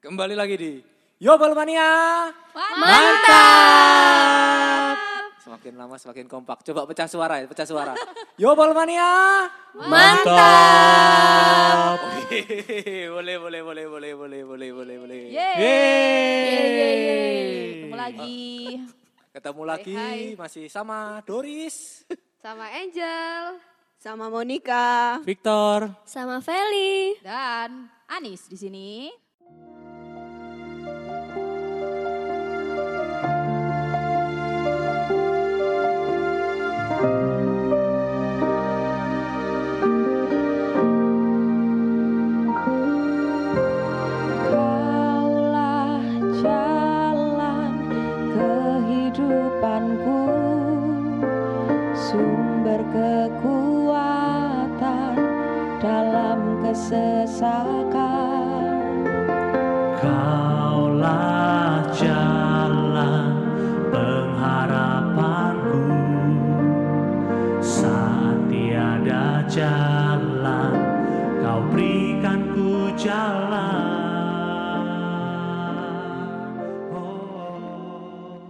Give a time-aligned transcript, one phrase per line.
[0.00, 0.80] Kembali lagi di
[1.20, 2.24] Yobel Mania.
[2.56, 3.36] Mantap.
[5.44, 6.64] Semakin lama semakin kompak.
[6.64, 7.92] Coba pecah suara ya, pecah suara.
[8.40, 9.44] Yobel Mania.
[9.76, 10.24] Mantap.
[13.12, 13.84] boleh, boleh, boleh, boleh,
[14.16, 15.36] boleh, boleh, boleh, boleh.
[15.36, 15.60] Yeay.
[15.60, 17.84] Yeay.
[17.84, 18.00] Ketemu oh.
[18.00, 18.40] lagi.
[19.36, 22.08] Ketemu lagi masih sama Doris.
[22.40, 23.60] Sama Angel.
[24.00, 25.20] Sama Monica.
[25.28, 25.92] Victor.
[26.08, 27.20] Sama Feli.
[27.20, 29.12] Dan Anis di sini.
[56.80, 58.08] Dalam kesesakan
[60.00, 63.36] Kaulah jalan
[63.92, 65.84] pengharapanku.
[67.60, 70.72] Saat tiada jalan
[71.44, 74.80] Kau berikan ku jalan.
[76.96, 78.40] Oh.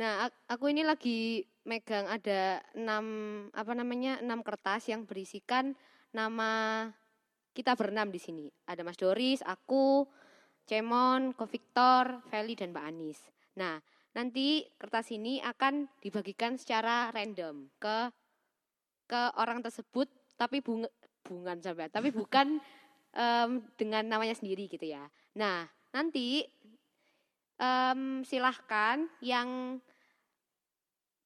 [0.00, 3.04] Nah, ak- aku ini lagi megang ada enam
[3.52, 5.76] apa namanya enam kertas yang berisikan
[6.10, 6.86] nama
[7.54, 8.46] kita berenam di sini.
[8.66, 10.06] Ada Mas Doris, aku,
[10.66, 13.20] Cemon, Ko Victor, Feli dan Mbak Anis.
[13.58, 13.82] Nah,
[14.14, 17.98] nanti kertas ini akan dibagikan secara random ke
[19.10, 20.06] ke orang tersebut,
[20.38, 20.86] tapi bunga
[21.26, 22.62] bungan sampai, tapi bukan
[23.10, 25.10] em, dengan namanya sendiri gitu ya.
[25.34, 26.46] Nah, nanti
[27.58, 29.82] em, silahkan yang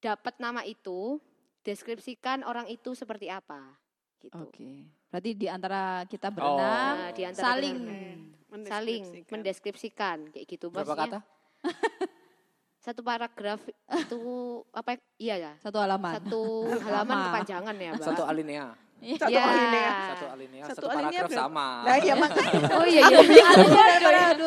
[0.00, 1.20] dapat nama itu
[1.64, 3.83] deskripsikan orang itu seperti apa
[4.25, 4.34] gitu.
[4.34, 4.89] Oke.
[5.06, 7.77] Berarti di antara kita berenam Nah, di antara saling
[8.48, 10.67] kita saling mendeskripsikan kayak gitu.
[10.69, 11.20] Berapa Maksudnya, kata?
[12.84, 13.64] Satu paragraf
[13.96, 14.20] itu
[14.70, 15.01] apa?
[15.17, 15.52] Iya ya.
[15.57, 16.20] satu halaman.
[16.20, 16.42] Satu
[16.85, 17.24] halaman Lama.
[17.30, 18.05] kepanjangan ya, Mbak.
[18.05, 18.67] Satu alinea.
[19.17, 19.42] Satu Ya.
[19.42, 19.92] alinea.
[20.07, 21.67] Satu alinea, Satu satu, alinea paragraf sama.
[21.83, 23.46] Nah iya makanya Oh iya iya.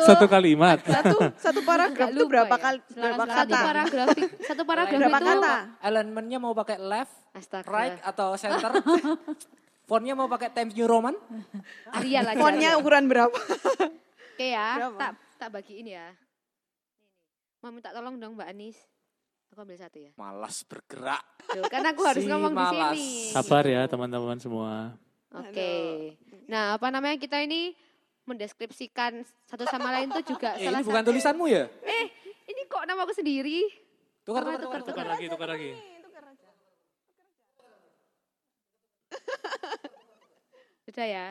[0.02, 0.78] Satu kalimat.
[0.80, 2.58] satu satu paragraf itu berapa ya.
[2.60, 3.58] kali berapa Satu kata?
[3.60, 4.06] paragraf
[4.40, 5.54] satu paragraf Berapa itu kata?
[5.80, 7.66] Elemennya mau pakai left, Astaga.
[7.66, 8.70] right atau center?
[9.88, 11.16] Fontnya mau pakai Times New Roman?
[11.96, 12.36] Arial aja.
[12.36, 12.80] Fontnya Arial.
[12.80, 13.32] ukuran berapa?
[14.30, 14.98] Oke ya, Berapa?
[15.00, 16.06] tak tak bagiin ya.
[17.58, 18.76] Mau minta tolong dong Mbak Anis.
[19.48, 20.12] Aku ambil satu ya.
[20.14, 21.24] Malas bergerak.
[21.48, 22.92] Duh, kan aku harus Si ngomong malas.
[22.92, 23.32] di sini.
[23.32, 24.92] Sabar ya teman-teman semua.
[25.30, 25.72] Oke.
[26.46, 27.72] Nah, apa namanya kita ini
[28.22, 31.08] mendeskripsikan satu sama lain tuh juga Eh, salah ini bukan satu.
[31.10, 31.64] tulisanmu ya?
[31.80, 32.04] Eh,
[32.46, 33.64] ini kok nama aku sendiri?
[34.20, 34.92] Tukar, Apa tukar, tukar, tukar.
[34.92, 35.70] Tukar lagi, tukar lagi.
[40.88, 41.26] Sudah ya.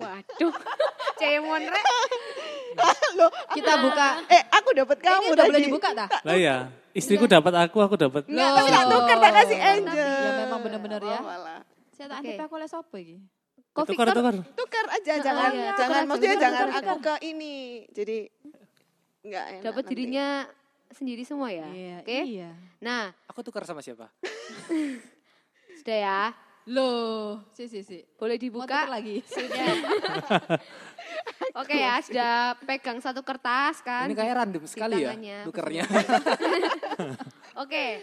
[0.00, 0.52] Waduh.
[1.20, 1.84] Cemon rek.
[3.14, 4.24] Loh, Kita buka.
[4.26, 6.08] eh aku dapat kamu Ini udah boleh dibuka dah?
[6.24, 6.56] Lah ya,
[6.90, 8.26] istriku dapat aku, aku dapat.
[8.26, 10.10] Enggak, tapi tak tukar tak kasih Angel.
[10.18, 11.18] Ya memang bener-bener ya.
[11.20, 11.60] Oh.
[11.94, 13.20] Saya tak antip aku oleh sopo iki?
[13.70, 14.34] Kok Tukar, tukar.
[14.56, 15.70] Tukar aja Oh, jangan iya.
[15.76, 17.54] jangan maksudnya tukar, jangan tukar, aku ke ini.
[17.92, 18.18] Jadi
[19.22, 19.62] enggak enak.
[19.68, 20.26] Dapat dirinya
[20.90, 21.66] sendiri semua ya.
[21.68, 22.18] Iya, Oke.
[22.24, 22.50] iya.
[22.80, 24.08] Nah, Aku tukar sama siapa?
[25.78, 26.20] sudah ya.
[26.64, 28.00] Loh, si si si.
[28.16, 28.88] Boleh dibuka.
[28.88, 29.20] lagi.
[29.22, 29.68] Sudah.
[31.60, 34.08] Oke ya, sudah pegang satu kertas kan.
[34.08, 35.12] Ini kayak random sekali ya,
[35.44, 35.84] tukernya.
[37.62, 38.00] Oke.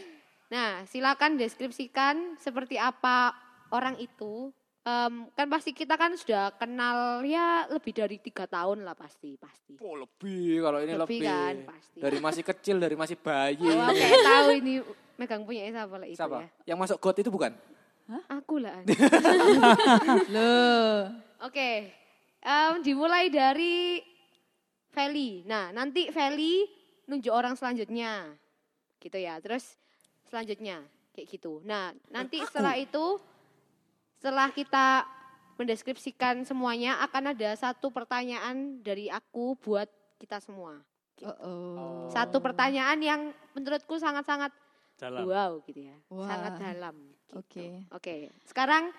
[0.47, 3.33] Nah, silakan deskripsikan seperti apa
[3.69, 4.53] orang itu.
[4.81, 9.77] Em, kan pasti kita kan sudah kenal ya lebih dari tiga tahun lah pasti pasti.
[9.77, 11.19] Oh, lebih kalau ini Lebih lebih.
[11.21, 11.97] kan, pasti.
[12.01, 13.61] Dari masih kecil, dari masih bayi.
[13.61, 14.73] Oh, kayak tahu ini
[15.17, 16.37] megang punya siapa lah itu Siapa?
[16.41, 16.47] ya.
[16.73, 17.53] Yang masuk got itu bukan?
[18.27, 18.83] Aku lah.
[20.33, 21.11] Loh.
[21.45, 21.93] Oke.
[22.41, 24.01] Em, dimulai dari
[24.91, 25.45] Feli.
[25.47, 26.65] Nah, nanti Feli
[27.07, 28.35] nunjuk orang selanjutnya.
[28.99, 29.39] Gitu ya.
[29.39, 29.77] Terus
[30.27, 30.83] selanjutnya
[31.15, 31.59] kayak gitu.
[31.63, 33.19] Nah, nanti setelah itu
[34.19, 35.05] setelah kita
[35.59, 40.81] mendeskripsikan semuanya akan ada satu pertanyaan dari aku buat kita semua.
[41.21, 42.05] Oh, oh.
[42.09, 43.21] Satu pertanyaan yang
[43.53, 44.49] menurutku sangat-sangat
[44.97, 45.25] Dalam.
[45.29, 45.97] wow gitu ya.
[46.09, 46.25] Wah.
[46.25, 47.10] Sangat dalam.
[47.31, 47.39] Gitu.
[47.39, 47.67] Oke.
[47.89, 48.13] Oke,
[48.43, 48.91] sekarang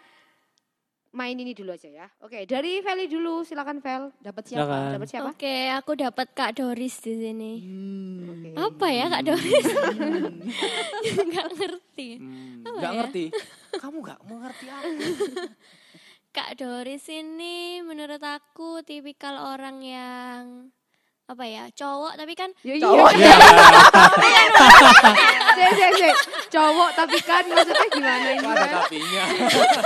[1.12, 2.06] main ini dulu aja ya.
[2.24, 4.08] Oke, dari Feli dulu, silakan Vel.
[4.16, 4.96] Dapat siapa?
[4.96, 5.28] Dapat siapa?
[5.36, 7.52] Oke, aku dapat Kak Doris di sini.
[7.60, 8.32] Hmm.
[8.32, 8.48] Oke.
[8.56, 9.66] Apa ya Kak Doris?
[9.68, 10.40] Hmm.
[11.28, 12.08] Nggak ngerti.
[12.16, 12.90] Hmm, Apa ya?
[12.96, 13.24] ngerti.
[13.82, 14.88] Kamu nggak mengerti apa?
[16.32, 20.42] Kak Doris ini menurut aku tipikal orang yang
[21.32, 23.10] apa ya cowok tapi kan Ya Cowok.
[23.18, 23.34] iya.
[25.56, 26.16] Cek, cek.
[26.52, 28.46] Cowok tapi kan maksudnya gimana ini?
[28.46, 29.24] Ada tapinya.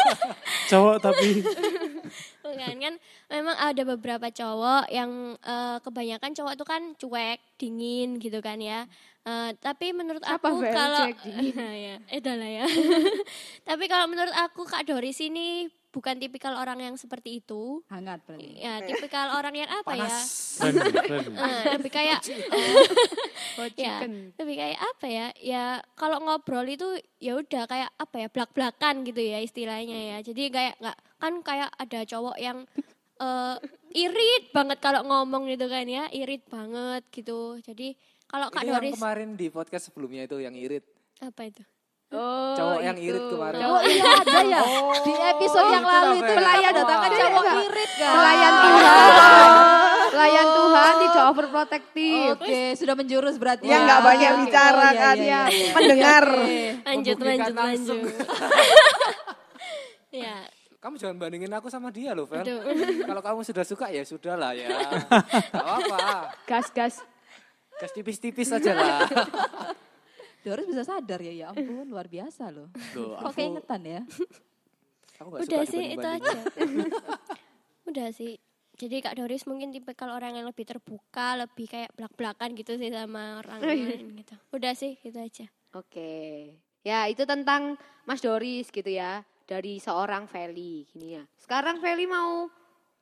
[0.70, 1.28] Cowok tapi
[2.56, 2.94] kan kan
[3.28, 8.88] memang ada beberapa cowok yang eh, kebanyakan cowok itu kan cuek dingin gitu kan ya
[9.26, 11.50] Eh, tapi menurut Apa, aku kalau cuek, dingin?
[12.14, 12.66] ya lah ya
[13.66, 15.66] tapi kalau menurut aku kak Doris ini
[15.96, 17.81] bukan tipikal orang yang seperti itu.
[17.88, 18.60] Hangat berarti.
[18.60, 20.04] ya tipikal orang yang apa ya?
[20.04, 20.28] Panas.
[21.46, 22.20] Eh, lebih kayak
[23.58, 24.37] Oh, ya chicken.
[24.37, 25.26] lebih kayak apa ya?
[25.40, 25.64] Ya
[25.96, 26.84] kalau ngobrol itu
[27.16, 28.26] ya udah kayak apa ya?
[28.28, 30.19] Belak belakan gitu ya istilahnya ya.
[30.20, 32.69] Jadi kayak nggak kan kayak ada cowok yang
[33.16, 33.56] eh,
[33.96, 36.12] irit banget kalau ngomong gitu kan ya.
[36.12, 37.56] Irit banget gitu.
[37.64, 37.96] Jadi
[38.28, 40.84] kalau kak Doris kemarin di podcast sebelumnya itu yang irit.
[41.16, 41.64] apa itu
[42.16, 43.60] Oh, Cowok yang irit kemarin.
[43.60, 44.60] Oh iya ada ya.
[45.06, 48.12] Di episode yang itu lalu itu pelayan datang kan cowok irit kan.
[48.16, 49.50] Pelayan Tuhan.
[50.16, 52.32] Pelayan Tuhan tidak overprotective.
[52.40, 53.68] Oke, sudah menjurus berarti.
[53.68, 53.86] Yang ya.
[53.86, 55.16] nggak banyak bicara oh, iya, kan.
[55.20, 55.72] iya, iya.
[55.76, 56.24] Pendengar.
[56.88, 58.00] Lanjut lanjut langsung.
[58.00, 58.24] lanjut
[60.24, 60.36] ya
[60.80, 62.46] Kamu jangan bandingin aku sama dia loh, Vel.
[63.04, 64.72] Kalau kamu sudah suka ya sudah lah ya.
[65.52, 66.32] Gak apa-apa.
[66.48, 66.94] Gas, gas.
[67.76, 69.04] Gas tipis-tipis aja lah.
[70.46, 72.70] Doris bisa sadar ya, ya ampun luar biasa loh.
[72.94, 74.00] Loh, Kok aku, keingetan ya?
[75.16, 76.40] aku gak udah suka sih itu aja
[77.88, 78.32] udah sih
[78.76, 82.93] jadi kak Doris mungkin tipikal orang yang lebih terbuka lebih kayak belak belakan gitu sih
[82.93, 86.56] sama orang lain gitu udah sih gitu aja Oke.
[86.88, 87.76] Ya, itu tentang
[88.08, 89.20] Mas Doris gitu ya.
[89.44, 91.22] Dari seorang Feli gini ya.
[91.37, 92.49] Sekarang Feli mau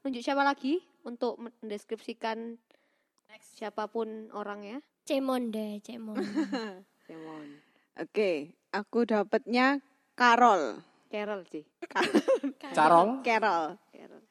[0.02, 2.58] nunjuk siapa lagi untuk mendeskripsikan
[3.54, 4.82] siapa pun orangnya?
[5.04, 6.16] cemon deh cemon
[7.06, 7.60] Simon.
[8.00, 9.78] Oke, aku dapatnya
[10.16, 10.82] Carol.
[11.12, 11.62] Carol sih.
[12.74, 13.22] Carol?
[13.22, 13.78] Carol.
[13.92, 14.22] Carol.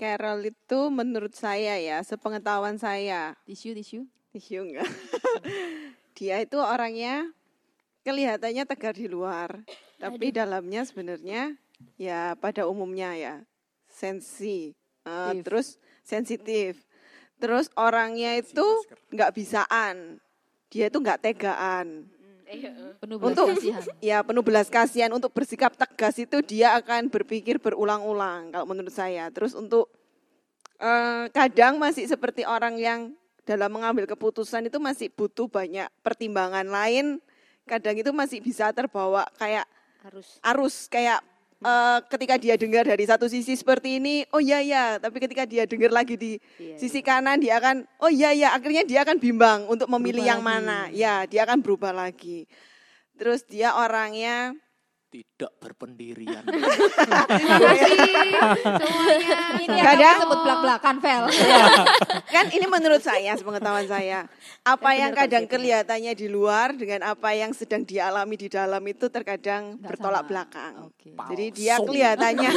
[0.00, 4.08] Carol itu menurut saya ya, sepengetahuan saya, Tisu, tisu.
[4.32, 4.88] tisu enggak.
[6.16, 7.28] Dia itu orangnya
[8.00, 9.60] kelihatannya tegar di luar,
[10.00, 11.52] tapi dalamnya sebenarnya
[12.00, 13.34] ya pada umumnya ya
[13.92, 14.72] sensi,
[15.04, 15.44] eh, Sensitif.
[15.44, 15.68] terus
[16.00, 16.72] sensitif.
[17.40, 18.64] Terus orangnya itu
[19.12, 20.20] nggak bisaan,
[20.70, 22.06] dia itu nggak tegaan.
[22.98, 23.82] Penuh belas Untuk kasihan.
[24.10, 29.30] ya penuh belas kasihan untuk bersikap tegas itu dia akan berpikir berulang-ulang kalau menurut saya.
[29.30, 29.90] Terus untuk
[30.78, 33.00] eh, kadang masih seperti orang yang
[33.46, 37.22] dalam mengambil keputusan itu masih butuh banyak pertimbangan lain.
[37.66, 39.66] Kadang itu masih bisa terbawa kayak
[40.02, 40.42] Harus.
[40.42, 41.22] arus kayak
[41.62, 45.64] eh, ketika dia dengar dari satu sisi seperti ini, oh iya ya, tapi ketika dia
[45.64, 49.60] dengar lagi di Iya, sisi kanan dia akan, oh iya ya, akhirnya dia akan bimbang
[49.68, 50.50] untuk memilih Berubah yang lagi.
[50.50, 50.78] mana.
[50.92, 52.44] Ya, dia akan berubah lagi.
[53.20, 54.56] Terus dia orangnya
[55.12, 56.44] Tidak berpendirian.
[56.50, 58.40] Terima kasih semuanya.
[59.56, 61.24] Ini yang Kadang- sebut belak-belakan, Vel.
[62.34, 64.28] kan ini menurut saya, sepengetahuan saya,
[64.60, 69.78] apa yang kadang kelihatannya di luar dengan apa yang sedang dialami di dalam itu terkadang
[69.78, 70.28] Nggak bertolak sama.
[70.28, 70.72] belakang.
[70.84, 71.08] Oke.
[71.30, 72.50] Jadi dia kelihatannya,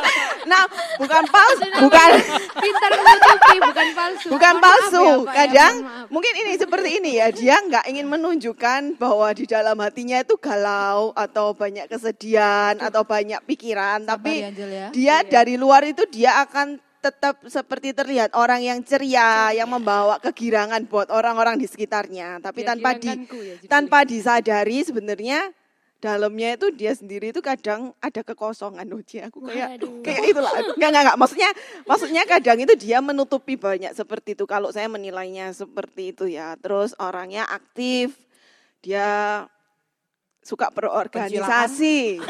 [0.50, 0.62] nah
[0.96, 2.10] bukan palsu, bukan
[2.54, 4.26] Pintar menutupi, bukan palsu.
[4.30, 5.02] bukan palsu.
[5.02, 5.74] ya, Pak, ya, Kadang
[6.08, 11.12] mungkin ini seperti ini ya, dia nggak ingin menunjukkan bahwa di dalam hatinya itu galau
[11.12, 14.88] atau banyak kesedihan atau banyak pikiran, Sabar tapi ya, Angel ya.
[14.94, 20.88] dia dari luar itu dia akan tetap seperti terlihat orang yang ceria, yang membawa kegirangan
[20.88, 22.40] buat orang-orang di sekitarnya.
[22.40, 25.52] Tapi Biar tanpa di ya, tanpa disadari sebenarnya
[26.04, 29.24] dalamnya itu dia sendiri itu kadang ada kekosongan loh Ci.
[29.24, 30.04] aku kayak Waduh.
[30.04, 31.50] kayak itulah enggak enggak enggak maksudnya
[31.88, 36.92] maksudnya kadang itu dia menutupi banyak seperti itu kalau saya menilainya seperti itu ya terus
[37.00, 38.20] orangnya aktif
[38.84, 39.48] dia
[40.44, 42.20] suka berorganisasi.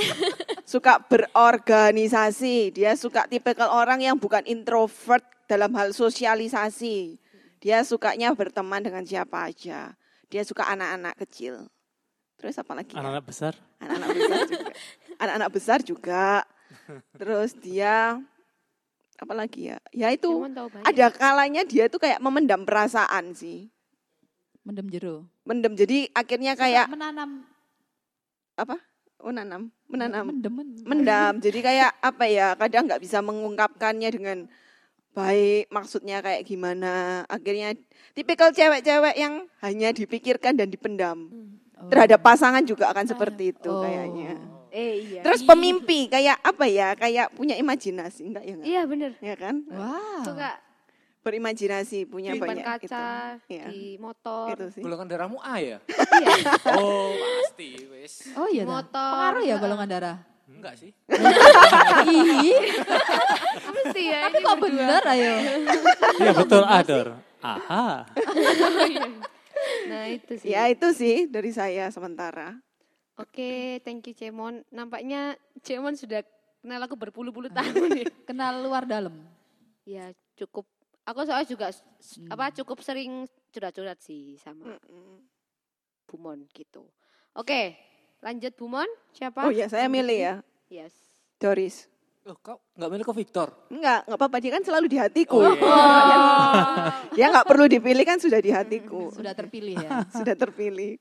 [0.64, 2.72] Suka berorganisasi.
[2.72, 7.18] Dia suka tipikal orang yang bukan introvert dalam hal sosialisasi.
[7.60, 9.92] Dia sukanya berteman dengan siapa aja.
[10.30, 11.68] Dia suka anak-anak kecil.
[12.38, 13.02] Terus apa lagi ya?
[13.02, 13.52] Anak-anak besar.
[13.82, 14.72] anak-anak besar juga.
[15.20, 16.26] Anak-anak besar juga.
[17.18, 17.96] Terus dia
[19.14, 19.78] apa lagi ya?
[19.94, 20.28] Ya itu
[20.82, 23.70] ada kalanya dia tuh kayak memendam perasaan sih.
[24.64, 25.28] Mendem jero.
[25.44, 25.76] mendem.
[25.76, 27.44] Jadi akhirnya Suka kayak menanam
[28.54, 28.76] apa?
[29.18, 29.72] Menanam.
[29.86, 30.24] Menanam.
[30.28, 31.34] Mendem men- mendam.
[31.38, 34.38] Jadi kayak apa ya kadang nggak bisa mengungkapkannya dengan
[35.10, 37.24] baik maksudnya kayak gimana.
[37.26, 37.72] Akhirnya
[38.12, 41.30] tipikal cewek-cewek yang hanya dipikirkan dan dipendam.
[41.74, 41.90] Oh.
[41.90, 43.82] terhadap pasangan juga akan seperti itu Oh.
[43.82, 44.38] kayaknya.
[44.70, 45.20] Eh iya.
[45.22, 49.10] terus pemimpi kayak apa ya kayak punya imajinasi enggak ya enggak Iya bener.
[49.18, 49.62] ya kan?
[49.68, 50.22] Wow.
[50.24, 50.50] Suka
[51.24, 53.64] berimajinasi punya di banyak gitu kaca, Iya.
[53.66, 55.78] di motor, itu sih Golongan darahmu A ya?
[55.88, 56.36] Iya.
[56.76, 58.28] Oh, pasti wis.
[58.36, 58.76] Oh iya, dah.
[58.76, 59.10] motor.
[59.16, 60.16] pengaruh ya golongan darah.
[60.44, 60.92] Enggak sih.
[62.04, 62.60] Ih,
[63.74, 64.76] Mesti ya tapi kok berdua.
[64.78, 65.32] bener ayo.
[66.20, 67.06] Iya betul, Ador.
[67.40, 68.04] Aha.
[69.84, 70.48] Nah itu sih.
[70.50, 72.56] ya itu sih dari saya sementara
[73.14, 74.66] Oke, thank you Cemon.
[74.68, 76.26] Nampaknya Cemon sudah
[76.58, 78.06] kenal aku berpuluh-puluh tahun ya.
[78.26, 79.14] Kenal luar dalam.
[79.86, 80.66] Ya cukup.
[81.04, 82.28] Aku soalnya juga Hmm.
[82.32, 85.20] apa cukup sering curhat-curhat sih sama Mm-mm.
[86.04, 86.84] Bumon gitu.
[87.34, 87.76] Oke,
[88.20, 88.88] lanjut Bumon.
[89.12, 89.44] Siapa?
[89.44, 90.34] Oh ya, saya milih ya.
[90.68, 90.94] Yes.
[91.36, 91.88] Doris.
[92.24, 93.48] Loh, kau nggak milih ke Victor?
[93.68, 94.36] Enggak, enggak apa-apa.
[94.40, 95.44] Dia kan selalu di hatiku.
[95.44, 96.18] Oh, iya.
[97.16, 99.12] Dia enggak perlu dipilih kan sudah di hatiku.
[99.12, 99.90] Sudah terpilih ya.
[100.18, 100.96] Sudah terpilih.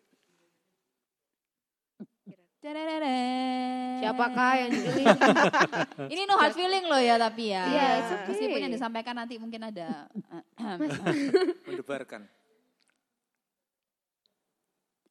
[2.64, 5.08] Siapakah yang dipilih?
[6.08, 7.64] Ini no hard feeling loh ya tapi ya.
[7.68, 8.28] Iya, it's okay.
[8.32, 10.08] Meskipun yang disampaikan nanti mungkin ada.
[11.68, 12.24] Mendebarkan.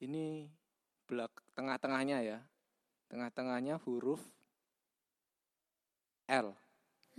[0.01, 0.49] Ini
[1.05, 2.39] belak tengah-tengahnya ya.
[3.13, 4.25] Tengah-tengahnya huruf
[6.33, 6.57] L.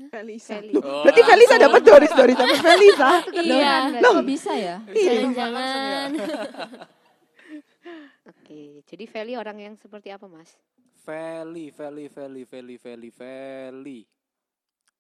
[0.09, 0.57] Felisa.
[0.57, 0.73] Feli.
[0.73, 3.21] Loh, Oh, berarti Felisa dapat Doris, Doris dapat Felisa.
[3.29, 4.01] Iya.
[4.01, 4.81] Kok bisa ya?
[4.89, 6.09] Jangan-jangan.
[8.23, 10.55] Oke, jadi Feli orang yang seperti apa, Mas?
[11.03, 13.99] Feli, Feli, Feli, Feli, Feli, Feli.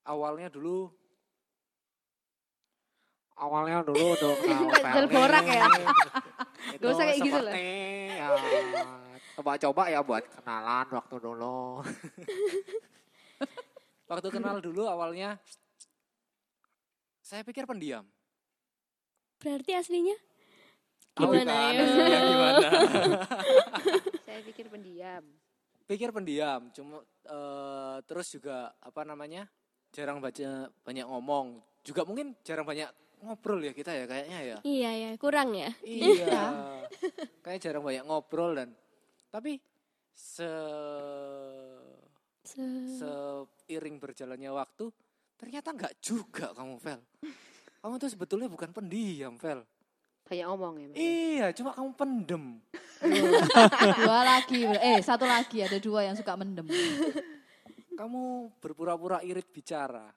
[0.03, 0.91] Awalnya dulu
[3.33, 4.33] Awalnya dulu udah
[4.77, 5.65] kenal borak ya?
[6.79, 7.53] Gak usah kayak gitu lah.
[7.57, 8.27] ya,
[9.35, 11.81] coba-coba ya buat kenalan waktu dulu.
[14.11, 15.41] waktu kenal dulu awalnya
[17.25, 18.05] saya pikir pendiam.
[19.41, 20.15] Berarti aslinya
[21.13, 21.73] gimana bukan.
[21.77, 21.85] ya?
[22.03, 22.67] Ya, gimana?
[24.25, 25.23] Saya pikir pendiam.
[25.83, 29.45] pikir pendiam, cuma eh, terus juga apa namanya
[29.91, 32.87] jarang baca banyak ngomong, juga mungkin jarang banyak
[33.19, 34.57] ngobrol ya kita ya kayaknya ya.
[34.63, 35.69] Iya ya, kurang ya.
[35.83, 36.43] Iya,
[37.45, 38.71] kayak jarang banyak ngobrol dan
[39.29, 39.59] tapi
[40.09, 40.49] se
[42.43, 44.91] Se- seiring berjalannya waktu
[45.35, 46.99] ternyata nggak juga kamu Vel.
[47.79, 49.63] Kamu tuh sebetulnya bukan pendiam Vel.
[50.23, 50.85] Banyak ngomong ya.
[50.87, 50.95] Mas?
[50.95, 52.43] Iya, cuma kamu pendem.
[53.99, 54.63] Dua lagi.
[54.79, 56.63] Eh satu lagi ada dua yang suka mendem.
[57.99, 60.09] Kamu berpura-pura irit bicara.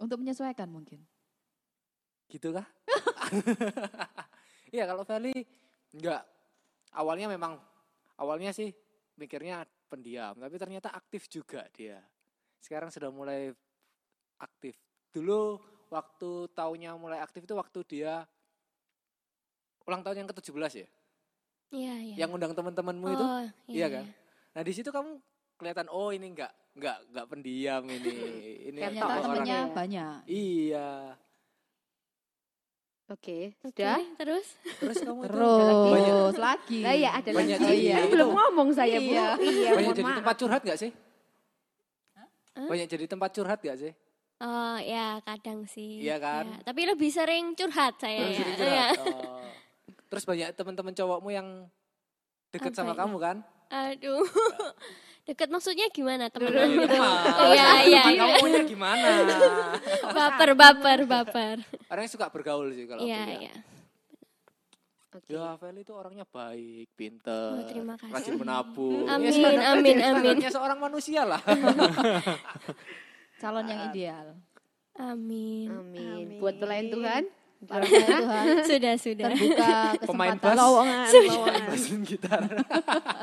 [0.00, 1.02] Untuk menyesuaikan mungkin.
[2.30, 2.66] Gitu kah?
[4.72, 5.36] Iya kalau Feli
[5.92, 6.24] enggak.
[6.96, 7.60] Awalnya memang
[8.16, 8.72] awalnya sih
[9.20, 12.00] mikirnya pendiam, tapi ternyata aktif juga dia.
[12.56, 13.52] Sekarang sudah mulai
[14.40, 14.80] aktif.
[15.12, 15.60] Dulu
[15.92, 18.24] waktu tahunnya mulai aktif itu waktu dia
[19.84, 20.88] ulang tahun yang ke-17 ya?
[21.72, 22.14] Iya, iya.
[22.18, 23.24] Yang undang teman-temanmu itu.
[23.24, 24.04] Oh, iya kan?
[24.52, 25.16] Nah, di situ kamu
[25.54, 28.12] kelihatan oh ini enggak enggak enggak pendiam ini.
[28.68, 29.72] Ini Ternyata orang- temennya ya.
[29.72, 30.16] banyak.
[30.26, 30.88] Iya.
[33.04, 34.00] Oke, Oke, sudah.
[34.16, 34.46] terus?
[34.74, 35.36] Terus kamu itu
[35.92, 36.80] Terus lagi.
[36.80, 37.76] Lah ya ada Banyak lagi.
[37.84, 37.92] cerita.
[37.94, 39.10] Kan belum ngomong saya, Bu.
[39.10, 39.26] Iya.
[39.38, 40.18] Iya, banyak jadi maaf.
[40.18, 40.90] tempat curhat gak sih?
[42.54, 42.68] Hah?
[42.68, 43.92] Banyak jadi tempat curhat gak sih?
[44.40, 46.00] Oh ya kadang sih.
[46.00, 46.44] Iya kan?
[46.48, 48.40] Ya, Tapi lebih sering curhat saya Terus ya.
[48.40, 48.86] jadi Iya.
[48.96, 48.96] curhat.
[49.28, 49.50] Oh.
[50.12, 51.48] Terus banyak teman-teman cowokmu yang
[52.52, 52.98] deket Apa sama ya?
[53.00, 53.36] kamu kan?
[53.66, 54.28] Aduh.
[55.22, 56.84] Deket maksudnya gimana Teman teman-teman?
[56.84, 57.16] teman.
[57.48, 58.20] Iya, iya, Teman iya.
[58.20, 59.08] Kamu maunya gimana?
[60.18, 61.56] baper, baper, baper.
[61.86, 63.38] Orang yang suka bergaul sih kalau Iya, aku ya.
[63.40, 63.54] iya.
[65.12, 65.28] Oke.
[65.28, 68.12] Ya, Feli itu orangnya baik, pinter, Oh, terima kasih.
[68.12, 69.04] rajin menabung.
[69.06, 70.56] Amin, Ya, standar- amin, standarnya amin.
[70.56, 71.40] seorang manusia lah.
[73.36, 74.26] Calon yang ideal.
[74.94, 75.68] Amin.
[75.68, 76.36] Amin.
[76.36, 77.22] Buat pelayan Tuhan.
[77.62, 79.26] Para Tuhan Sudah, sudah.
[79.30, 79.70] terbuka
[80.02, 80.42] Pemain kesempatan.
[80.42, 80.58] bass.
[80.58, 81.30] Lowongan, Sudah.
[81.30, 81.62] lowongan.
[81.70, 82.40] Mesin gitar.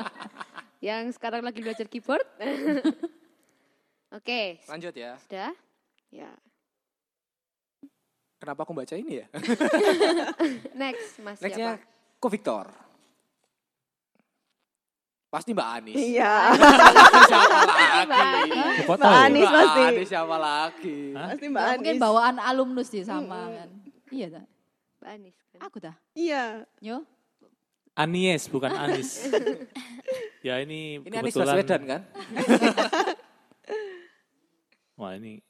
[0.88, 2.24] Yang sekarang lagi belajar keyboard.
[4.16, 5.14] Oke, Lanjut ya.
[5.20, 5.52] sudah.
[6.08, 6.32] Ya.
[8.36, 9.26] Kenapa aku baca ini ya?
[10.80, 12.16] Next, Mas Nextnya siapa?
[12.16, 12.66] Ko Victor.
[15.28, 15.94] Pasti Mbak Anis.
[15.94, 16.34] Iya.
[17.22, 18.50] siapa lagi?
[18.82, 18.98] Mbak?
[19.04, 19.80] Anis Mbak pasti.
[19.84, 20.98] Anis siapa lagi?
[21.12, 21.28] Hah?
[21.28, 22.02] Pasti Mbak Ya, mungkin Anis.
[22.02, 23.68] bawaan alumnus sih sama kan.
[24.10, 24.46] Iya tak?
[25.00, 25.36] Mbak Anis.
[25.50, 25.60] Kan?
[25.64, 25.96] Aku dah.
[26.18, 26.42] Iya.
[26.82, 27.06] Yo.
[27.94, 29.30] Anies bukan Anis.
[30.46, 31.56] ya ini, Ini kebetulan.
[31.56, 32.02] Baswedan kan?
[35.00, 35.40] Wah ini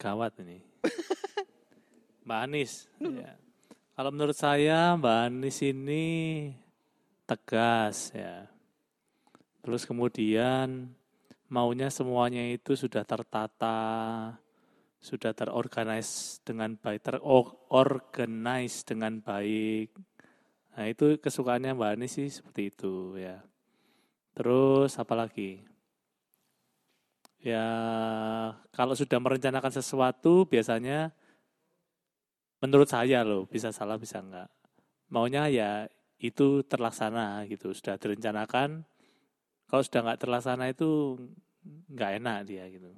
[0.00, 0.62] gawat ini.
[2.24, 2.88] Mbak Anis.
[3.00, 3.32] ya.
[3.98, 6.04] Kalau menurut saya Mbak Anis ini
[7.26, 8.46] tegas ya.
[9.60, 10.88] Terus kemudian
[11.48, 13.76] maunya semuanya itu sudah tertata,
[14.98, 19.94] sudah terorganize dengan baik, terorganize dengan baik.
[20.74, 23.42] Nah itu kesukaannya Mbak Anis sih seperti itu ya.
[24.34, 25.62] Terus apa lagi?
[27.38, 27.66] Ya
[28.74, 31.14] kalau sudah merencanakan sesuatu biasanya
[32.58, 34.50] menurut saya loh bisa salah bisa enggak.
[35.10, 35.70] Maunya ya
[36.18, 38.82] itu terlaksana gitu sudah direncanakan.
[39.70, 41.14] Kalau sudah nggak terlaksana itu
[41.90, 42.90] nggak enak dia gitu.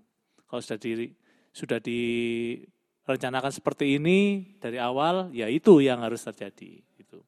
[0.48, 1.12] Kalau sudah di
[1.50, 7.18] sudah direncanakan seperti ini dari awal ya itu yang harus terjadi gitu.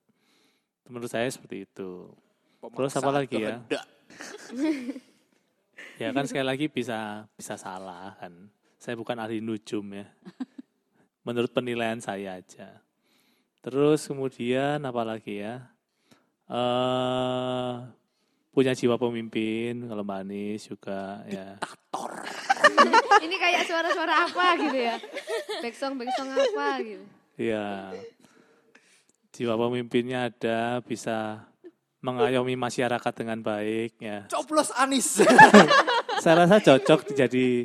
[0.89, 2.11] Menurut saya seperti itu.
[2.63, 3.63] Terus apa lagi ya?
[6.01, 8.51] Ya kan sekali lagi bisa bisa salah kan.
[8.81, 10.09] Saya bukan ahli nujum ya.
[11.27, 12.83] Menurut penilaian saya aja.
[13.63, 15.63] Terus kemudian apa lagi ya?
[16.53, 17.75] eh
[18.53, 21.57] punya jiwa pemimpin kalau Mbak Anies juga ya.
[23.25, 24.97] Ini kayak suara-suara apa gitu ya?
[25.65, 27.05] Backsong backsong apa gitu.
[27.41, 27.89] Ya.
[29.33, 31.49] Jiwa pemimpinnya ada, bisa
[32.05, 34.29] mengayomi masyarakat dengan baik ya.
[34.29, 35.25] Coblos Anis.
[36.23, 37.65] Saya rasa cocok jadi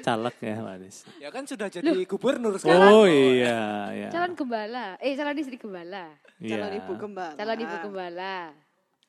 [0.00, 0.96] caleg ya, Mbak Anies.
[1.20, 2.88] ya kan sudah jadi gubernur sekarang.
[2.88, 4.08] Oh iya, ya.
[4.08, 4.96] Calon gembala.
[4.96, 6.16] Eh calon istri gembala.
[6.40, 6.80] Calon Iya.
[6.80, 7.36] ibu gembala.
[7.36, 8.34] Calon ibu gembala.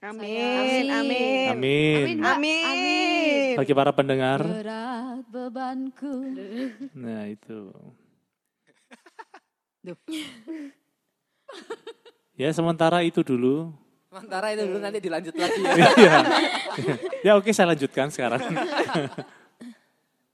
[0.03, 1.47] Amin, amin.
[1.55, 2.05] Amin.
[2.19, 2.35] Mbak.
[2.35, 3.53] Amin.
[3.55, 6.13] Bagi para pendengar, Berat bebanku.
[6.93, 7.71] nah itu.
[9.85, 9.97] Duh.
[12.35, 13.71] Ya sementara itu dulu.
[14.11, 15.73] Sementara itu dulu nanti dilanjut lagi ya.
[15.75, 16.15] Iya.
[17.23, 18.43] ya oke saya lanjutkan sekarang.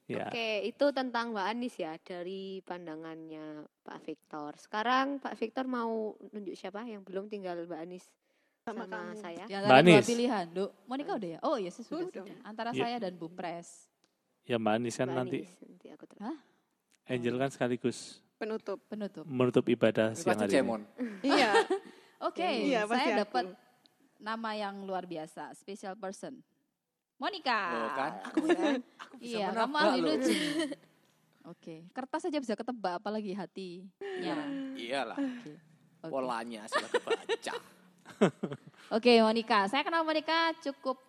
[0.09, 0.29] ya.
[0.29, 4.57] Oke, itu tentang Mbak Anis ya dari pandangannya Pak Victor.
[4.57, 8.05] Sekarang Pak Victor mau nunjuk siapa yang belum tinggal Mbak Anis
[8.61, 9.17] sama, Sama kamu.
[9.17, 9.43] saya?
[9.43, 10.05] Yang Mbak ada dua Anis.
[10.07, 10.69] pilihan, Duk.
[10.85, 11.39] Monica udah ya?
[11.41, 12.23] Oh iya, sih sudah, Udah.
[12.23, 12.37] sudah.
[12.43, 12.79] Antara Ya.
[12.79, 13.89] saya dan Bung Pres.
[14.43, 16.37] Ya Mbak Anis kan Mbak nanti Anis, nanti aku Hah?
[17.07, 18.79] Angel kan sekaligus Penutup.
[18.83, 19.21] Penutup.
[19.23, 20.57] menutup ibadah siang Pasti hari ini.
[20.59, 20.81] Cemon.
[21.31, 21.49] Iya.
[22.21, 23.21] Oke, Iya, pasti saya aku.
[23.23, 23.45] dapat
[24.19, 26.37] nama yang luar biasa, special person.
[27.17, 27.61] Monica.
[27.91, 28.11] Kan?
[28.29, 28.63] Aku bisa,
[28.99, 30.09] aku bisa Iya, kamu ahli loh.
[30.11, 30.33] lucu.
[31.43, 34.37] Oke, kertas saja bisa ketebak, apalagi hatinya.
[34.75, 35.17] Iyalah.
[35.17, 35.53] Oke.
[36.03, 37.53] polanya sudah kebaca.
[38.91, 39.65] Oke, Monica.
[39.71, 40.99] Saya kenal Monica cukup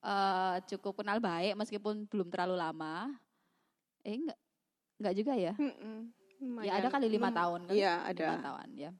[0.00, 3.12] eh, cukup kenal baik meskipun belum terlalu lama.
[4.06, 4.38] Eh enggak
[4.96, 5.54] enggak juga ya?
[5.58, 5.98] Mm-mm.
[6.62, 7.74] Ya ada kali lima Lem- tahun kan?
[7.74, 8.24] Iya ada.
[8.24, 8.90] Lima tahun ya.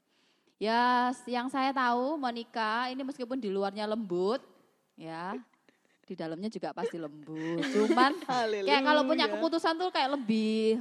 [0.57, 4.41] Ya, yang saya tahu Monica ini meskipun di luarnya lembut,
[4.97, 5.37] ya,
[6.09, 7.61] di dalamnya juga pasti lembut.
[7.77, 8.17] Cuman
[8.65, 10.81] kayak kalau punya keputusan tuh kayak lebih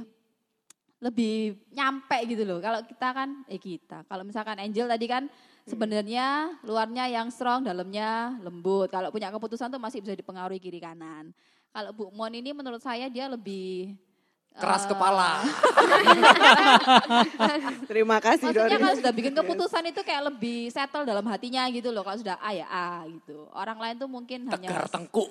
[0.96, 2.56] lebih nyampe gitu loh.
[2.56, 5.28] Kalau kita kan, eh kita, kalau misalkan Angel tadi kan
[5.66, 8.88] sebenarnya luarnya yang strong, dalamnya lembut.
[8.88, 11.34] Kalau punya keputusan tuh masih bisa dipengaruhi kiri kanan.
[11.74, 13.98] Kalau Bu Mon ini menurut saya dia lebih
[14.56, 15.44] Keras eh, kepala.
[17.92, 22.00] Terima kasih Maksudnya kalau sudah bikin keputusan itu kayak lebih settle dalam hatinya gitu loh.
[22.00, 23.52] Kalau sudah A ya A gitu.
[23.52, 25.28] Orang lain tuh mungkin Tegar hanya tengkuk.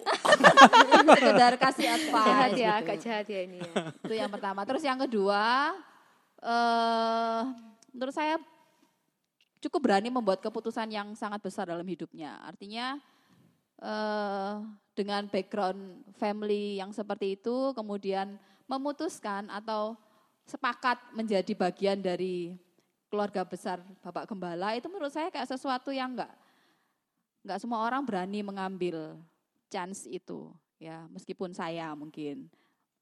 [1.18, 2.82] sekedar kasih advice jahat ya, gitu.
[2.86, 3.74] agak jahat ya ini ya.
[4.06, 4.62] Itu yang pertama.
[4.62, 5.74] Terus yang kedua,
[6.46, 7.42] eh
[7.98, 8.38] menurut saya
[9.66, 12.38] cukup berani membuat keputusan yang sangat besar dalam hidupnya.
[12.46, 13.02] Artinya
[13.82, 14.54] eh
[14.96, 20.00] dengan background family yang seperti itu, kemudian memutuskan atau
[20.46, 22.56] sepakat menjadi bagian dari
[23.10, 26.34] keluarga besar Bapak Gembala itu menurut saya kayak sesuatu yang enggak
[27.46, 29.18] enggak semua orang berani mengambil
[29.70, 32.50] chance itu ya meskipun saya mungkin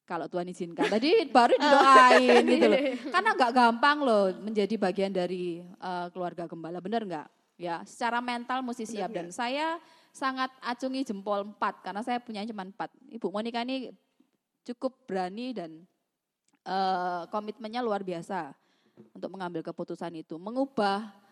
[0.03, 0.87] kalau Tuhan izinkan.
[0.91, 2.79] Tadi baru didoain gitu loh.
[3.13, 7.27] Karena nggak gampang loh menjadi bagian dari eh, keluarga gembala, bener nggak?
[7.55, 9.77] Ya, secara mental mesti siap dan saya
[10.11, 12.91] sangat acungi jempol empat karena saya punya cuma empat.
[13.13, 13.93] Ibu Monica ini
[14.67, 15.71] cukup berani dan
[16.67, 18.51] eh, komitmennya luar biasa
[19.15, 21.23] untuk mengambil keputusan itu, mengubah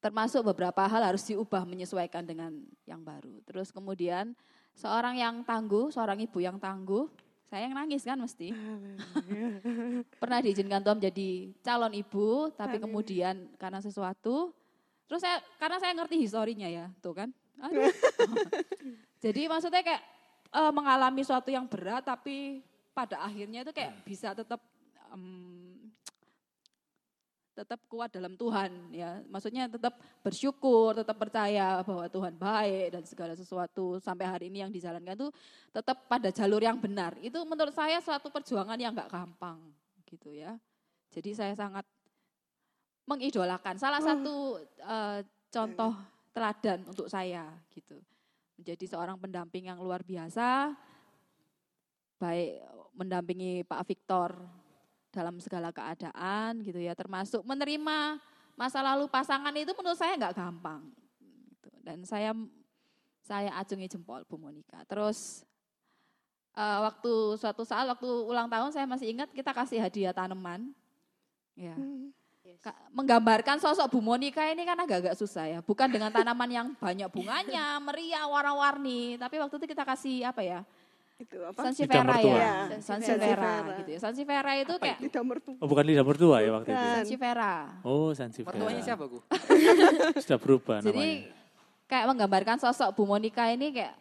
[0.00, 2.52] termasuk beberapa hal harus diubah menyesuaikan dengan
[2.84, 3.42] yang baru.
[3.46, 4.34] Terus kemudian
[4.76, 7.08] seorang yang tangguh, seorang ibu yang tangguh,
[7.46, 8.50] saya yang nangis kan mesti.
[10.22, 11.30] Pernah diizinkan Tuhan menjadi
[11.62, 14.50] calon ibu, tapi kemudian karena sesuatu,
[15.06, 17.30] terus saya karena saya ngerti historinya ya, tuh kan.
[17.62, 17.86] Aduh.
[19.24, 20.02] Jadi maksudnya kayak
[20.50, 24.58] eh, mengalami suatu yang berat, tapi pada akhirnya itu kayak bisa tetap
[27.56, 29.24] tetap kuat dalam Tuhan ya.
[29.32, 34.68] Maksudnya tetap bersyukur, tetap percaya bahwa Tuhan baik dan segala sesuatu sampai hari ini yang
[34.68, 35.28] dijalankan itu
[35.72, 37.16] tetap pada jalur yang benar.
[37.24, 39.56] Itu menurut saya suatu perjuangan yang nggak gampang
[40.04, 40.60] gitu ya.
[41.08, 41.88] Jadi saya sangat
[43.08, 45.96] mengidolakan salah satu eh, contoh
[46.36, 47.96] teladan untuk saya gitu.
[48.60, 50.76] Menjadi seorang pendamping yang luar biasa
[52.16, 52.64] baik
[52.96, 54.32] mendampingi Pak Victor
[55.16, 58.20] dalam segala keadaan gitu ya termasuk menerima
[58.52, 60.84] masa lalu pasangan itu menurut saya nggak gampang
[61.56, 61.68] gitu.
[61.80, 62.36] dan saya
[63.24, 64.84] saya acungi jempol Bu Monica.
[64.86, 65.42] Terus
[66.54, 70.70] eh, waktu suatu saat waktu ulang tahun saya masih ingat kita kasih hadiah tanaman
[71.58, 71.74] ya.
[72.62, 75.58] Ka- menggambarkan sosok Bu Monica ini kan agak-agak susah ya.
[75.64, 80.60] Bukan dengan tanaman yang banyak bunganya meriah warna-warni tapi waktu itu kita kasih apa ya
[81.16, 81.60] Itu apa?
[81.64, 82.36] Sansevieria mertua.
[82.36, 83.54] ya, Iya, Sansevieria.
[83.80, 83.98] gitu ya.
[83.98, 85.54] Sansevieria itu kayak Lidah mertua.
[85.56, 86.76] Oh bukan lidah mertua ya waktu itu.
[86.76, 86.96] Bukan.
[87.00, 87.54] Sansevieria.
[87.82, 88.52] Oh Sansevieria.
[88.52, 89.18] Mertuanya siapa, Gu?
[90.22, 91.32] Sudah berubah Jadi namanya.
[91.88, 93.96] kayak menggambarkan sosok Bu Monica ini kayak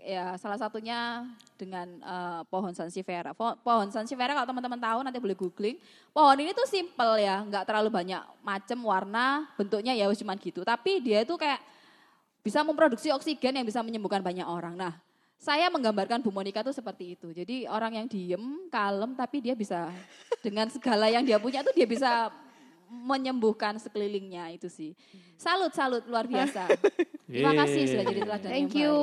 [0.00, 3.32] ya salah satunya dengan eh, pohon sansevieria.
[3.32, 5.76] Po- Pohon sansevieria kalau teman-teman tahu nanti boleh googling.
[6.10, 10.62] Pohon ini tuh simple ya, nggak terlalu banyak macam warna, bentuknya ya cuma gitu.
[10.62, 11.60] Tapi dia itu kayak
[12.40, 14.72] bisa memproduksi oksigen yang bisa menyembuhkan banyak orang.
[14.72, 14.94] Nah,
[15.36, 17.28] saya menggambarkan Bu Monica tuh seperti itu.
[17.30, 19.92] Jadi orang yang diem, kalem, tapi dia bisa
[20.40, 22.32] dengan segala yang dia punya tuh dia bisa
[22.86, 24.94] menyembuhkan sekelilingnya itu sih.
[25.36, 26.70] Salut, salut luar biasa.
[27.26, 28.94] Terima kasih sudah jadi teladan yang Thank you.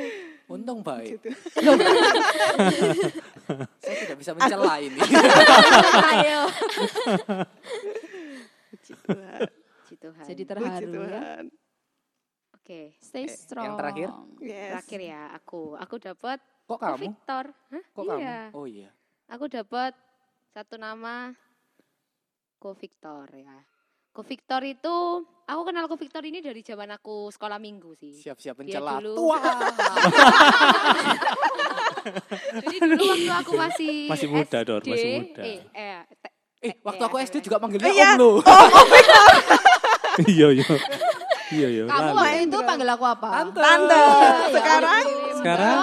[0.00, 0.34] baik.
[0.46, 1.18] Untung baik.
[1.18, 1.30] Gitu.
[3.82, 5.00] Saya tidak bisa mencela ini.
[6.06, 6.40] Ayo.
[8.70, 9.40] Puji Tuhan.
[9.82, 10.24] Puji Tuhan.
[10.24, 11.65] Jadi Puji terharu ya.
[12.66, 13.62] Oke, Stay Eh, strong.
[13.62, 14.10] yang terakhir?
[14.42, 14.74] Yes.
[14.74, 15.78] terakhir ya aku.
[15.78, 16.98] Aku dapat Kok Ko kamu?
[16.98, 17.44] Victor.
[17.46, 17.84] Hah?
[17.88, 18.10] Kok iya.
[18.10, 18.26] kamu?
[18.52, 18.90] Oh iya.
[19.28, 19.94] Aku dapat
[20.48, 21.30] satu nama
[22.56, 23.54] Ko Victor ya.
[24.10, 24.94] Ko Victor itu
[25.44, 28.18] aku kenal Ko Victor ini dari zaman aku sekolah minggu sih.
[28.18, 28.98] Siap-siap Dia mencela.
[28.98, 29.38] dulu- Tua.
[32.58, 35.42] Jadi dulu waktu aku masih Masih muda, Dor, SD, masih muda.
[35.44, 37.16] Eh, eh, te- Eh, waktu eh, aku.
[37.20, 38.08] SD juga manggilnya Iya.
[38.08, 38.30] Om lo.
[40.26, 40.66] Iya, iya.
[41.46, 41.82] Iya, iya.
[41.86, 43.28] Kamu waktu itu panggil aku apa?
[43.30, 43.60] Tante.
[43.62, 43.94] Tante.
[43.94, 45.04] Ya, Sekarang
[45.38, 45.76] Sekarang?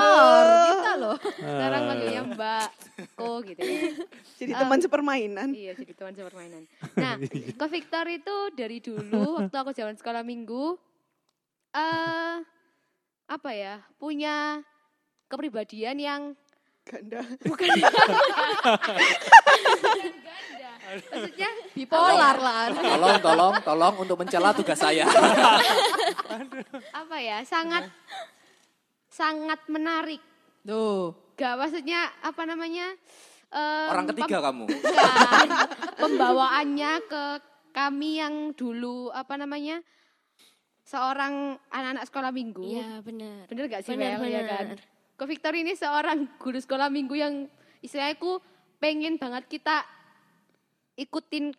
[0.76, 1.17] Kita loh.
[1.23, 2.67] Sekarang manggilnya Mbak
[3.15, 3.82] Ko gitu ya.
[4.38, 5.49] jadi teman sepermainan.
[5.56, 6.63] Iya, jadi teman sepermainan.
[6.99, 7.15] Nah,
[7.60, 10.76] Ko Victor itu dari dulu waktu aku zaman sekolah minggu
[11.73, 12.36] eh
[13.23, 13.80] apa ya?
[13.95, 14.60] Punya
[15.32, 16.21] kepribadian yang
[16.84, 17.23] Ganda.
[17.47, 17.67] bukan
[20.95, 22.63] Maksudnya Bipolar lah.
[22.69, 25.06] Tolong, tolong, tolong untuk mencela tugas saya.
[27.01, 27.41] apa ya?
[27.43, 27.89] Sangat
[29.08, 30.21] sangat menarik.
[30.63, 31.13] Tuh.
[31.34, 32.93] Gak maksudnya apa namanya?
[33.49, 34.65] em, Orang ketiga pem- kamu.
[34.69, 35.47] Bukan.
[36.01, 37.23] pembawaannya ke
[37.71, 39.82] kami yang dulu apa namanya?
[40.84, 42.62] Seorang anak-anak sekolah minggu.
[42.62, 43.47] Iya benar.
[43.47, 44.29] Bener gak sih Benar, Mel?
[44.29, 44.49] Ya benar.
[44.51, 44.65] kan?
[45.13, 47.45] Ko Victor ini seorang guru sekolah minggu yang
[47.79, 48.38] istilahnya ku
[48.77, 49.82] pengen banget kita
[50.95, 51.53] ikutin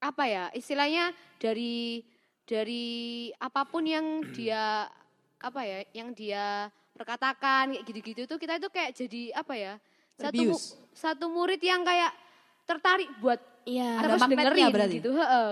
[0.00, 2.00] apa ya istilahnya dari
[2.42, 2.88] dari
[3.36, 4.88] apa pun yang dia
[5.36, 9.72] apa ya yang dia perkatakan kayak gitu-gitu tuh kita itu kayak jadi apa ya
[10.14, 12.12] satu mu- satu murid yang kayak
[12.64, 14.00] tertarik buat Iya.
[14.00, 14.96] Ada terus magnetnya dengerin berarti?
[14.96, 15.50] gitu heeh.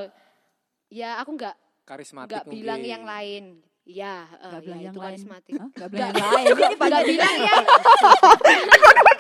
[0.89, 3.45] ya aku nggak Karismatik nggak bilang yang lain
[3.85, 5.53] Iya, eh, Gak ya, bilang yang itu karismatik.
[5.57, 5.69] Hah?
[5.73, 6.45] Gak bilang yang lain.
[6.45, 7.65] Ini Nggak bilang yang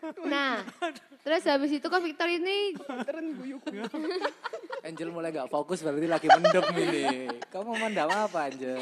[0.32, 0.64] Nah,
[1.20, 2.72] terus habis itu kok Victor ini
[4.86, 7.28] Angel mulai nggak fokus berarti lagi mendem ini.
[7.52, 8.80] Kamu mendam apa Angel?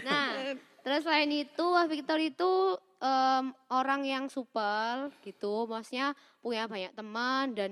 [0.00, 6.92] Nah, terus selain itu Wah Victor itu em, orang yang supel gitu, maksudnya punya banyak
[6.96, 7.70] teman dan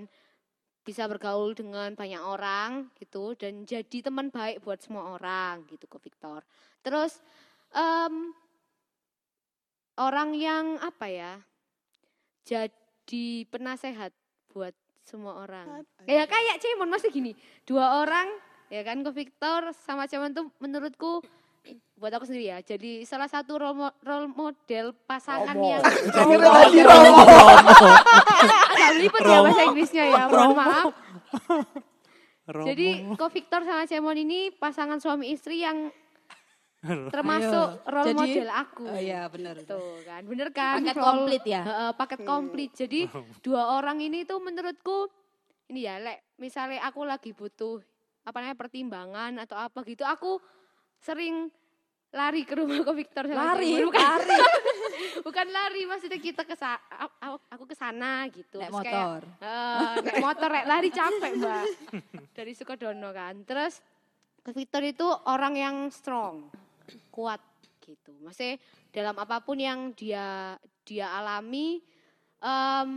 [0.87, 5.99] bisa bergaul dengan banyak orang gitu dan jadi teman baik buat semua orang gitu ke
[5.99, 6.47] Victor.
[6.85, 7.19] Terus
[7.75, 8.31] em,
[9.99, 11.35] orang yang apa ya?
[12.47, 14.15] Jadi penasehat
[14.49, 14.71] buat
[15.03, 15.83] semua orang.
[16.03, 18.31] Ya kayak Cemon masih gini, dua orang
[18.67, 21.23] ya kan ke Victor sama Cemon tuh menurutku
[21.97, 25.67] buat aku sendiri ya jadi salah satu role, mo- role model pasangan Romo.
[25.69, 27.15] yang Akhirnya lagi Romo.
[28.69, 30.95] agak meliput ya bahasa Inggrisnya ya mohon maaf
[32.47, 32.63] Romo.
[32.65, 35.91] jadi Ko Victor sama Cemon ini pasangan suami istri yang
[37.09, 39.55] termasuk Ayo, role jadi- model aku Oh iya benar.
[39.61, 40.81] Tuh kan, bener kan?
[40.81, 41.63] Paket Role- komplit ya?
[41.63, 42.71] Heeh, paket komplit.
[42.73, 43.01] Jadi
[43.45, 45.11] dua orang ini tuh menurutku
[45.67, 47.83] ini ya, lek misalnya aku lagi butuh
[48.23, 50.39] apa namanya pertimbangan atau apa gitu, aku
[50.99, 51.51] sering
[52.11, 54.39] lari ke rumah ke Victor sama Lari, bukan lari.
[55.27, 56.55] bukan lari maksudnya kita ke
[57.51, 59.23] aku, ke sana gitu Naik Terus kayak, motor.
[59.43, 61.65] eh, naik motor naik lari capek mbak
[62.39, 63.83] dari Sukodono kan terus
[64.41, 66.47] ke Victor itu orang yang strong
[67.11, 67.41] kuat
[67.83, 68.59] gitu maksudnya
[68.91, 71.79] dalam apa pun yang dia dia alami
[72.43, 72.91] em,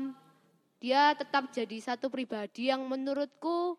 [0.79, 3.77] dia tetap jadi satu pribadi yang menurutku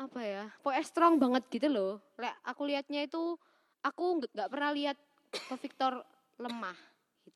[0.00, 3.36] apa ya pokoknya strong banget gitu loh Lek aku lihatnya itu
[3.84, 4.96] aku nggak pernah lihat
[5.28, 6.00] ke Victor
[6.40, 6.76] lemah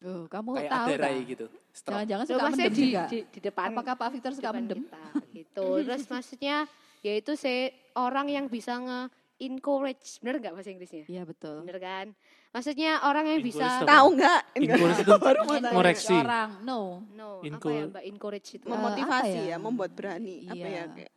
[0.01, 1.17] Tuh, kamu Kayak tahu ada kan?
[1.25, 1.47] gitu.
[1.87, 3.03] Jangan-jangan suka mendem di, juga.
[3.09, 4.81] di, di depan Apakah Pak Victor suka mendem?
[4.85, 6.57] kita, gitu terus maksudnya
[7.05, 9.01] yaitu saya orang yang bisa nge
[9.37, 11.63] encourage bener nggak bahasa Inggrisnya Iya betul.
[11.63, 12.07] bener kan
[12.51, 14.41] maksudnya orang yang bisa Encourage Tahu nggak?
[14.55, 16.15] Encourage itu Baru mau ngoreksi.
[16.15, 16.81] Orang, no.
[17.11, 19.51] no apa Encour- ya mbak encourage itu Memotivasi apa ya?
[19.51, 20.37] ya, membuat berani.
[20.45, 20.71] Apa Iya.
[20.71, 20.85] ya?
[20.89, 21.13] kayak-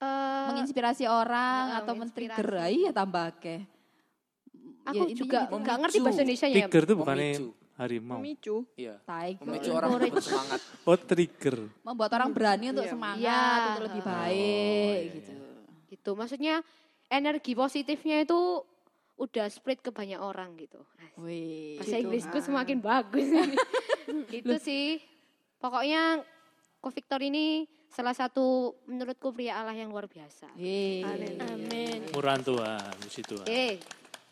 [0.00, 2.48] Eh, Menginspirasi orang Heeh, atau men-trigger.
[2.56, 3.56] Ah, Iya tambah ke.
[4.82, 5.56] aku Ya, juga gitu.
[5.60, 6.16] nggak ngerti bahasa.
[6.18, 7.28] Indonesia ya Trigger itu bukannya
[7.76, 8.18] harimau.
[8.18, 8.56] Memicu.
[8.74, 8.94] Iya.
[8.98, 9.44] Tiger.
[9.44, 10.60] Memicu orang untuk bersemangat.
[10.82, 11.56] Oh, trigger.
[11.80, 12.90] Membuat orang berani untuk Iya.
[12.90, 13.68] semangat, Iya.
[13.68, 15.30] untuk lebih Oh, baik iya, gitu.
[15.86, 16.54] gitu maksudnya
[17.10, 18.62] energi positifnya itu
[19.16, 20.80] udah split ke banyak orang gitu.
[21.18, 21.76] Wih.
[21.76, 22.08] Bahasa Gitu.
[22.08, 22.44] Inggrisku Ah.
[22.46, 23.26] semakin bagus.
[23.26, 23.56] ini.
[24.40, 25.02] itu sih.
[25.58, 26.24] Pokoknya
[26.80, 30.48] Ko Victor ini salah satu menurutku pria Allah yang luar biasa.
[30.56, 31.04] Yeay.
[31.36, 32.08] Amin.
[32.10, 33.44] Murahan Tuhan, puji Tuhan.
[33.44, 33.76] Eh,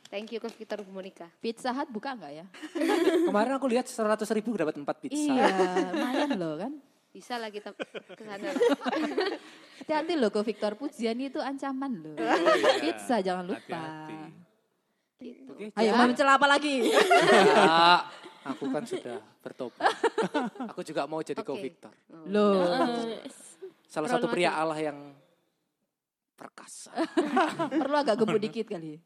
[0.08, 1.28] thank you Ko Victor Bu Monica.
[1.36, 2.46] Pizza Hut buka nggak ya?
[3.28, 5.28] Kemarin aku lihat 100 ribu dapat 4 pizza.
[5.28, 5.44] Iya,
[5.92, 6.72] lumayan loh kan.
[7.18, 8.54] Bisa lah kita ke sana.
[9.82, 12.14] Hati-hati loh ke Victor Pujian itu ancaman loh.
[12.78, 14.06] Pizza jangan lupa.
[15.18, 15.50] Gitu.
[15.50, 16.78] Oke, Ayo mau mencela apa lagi?
[17.58, 18.06] Ya,
[18.54, 19.90] aku kan sudah bertobat.
[20.70, 21.66] Aku juga mau jadi Ko Oke.
[21.66, 21.90] Victor.
[22.30, 22.62] Loh.
[23.90, 24.54] Salah Terlalu satu pria.
[24.54, 24.98] Allah yang
[26.38, 26.94] perkasa.
[27.66, 29.02] Perlu agak gemuk dikit kali.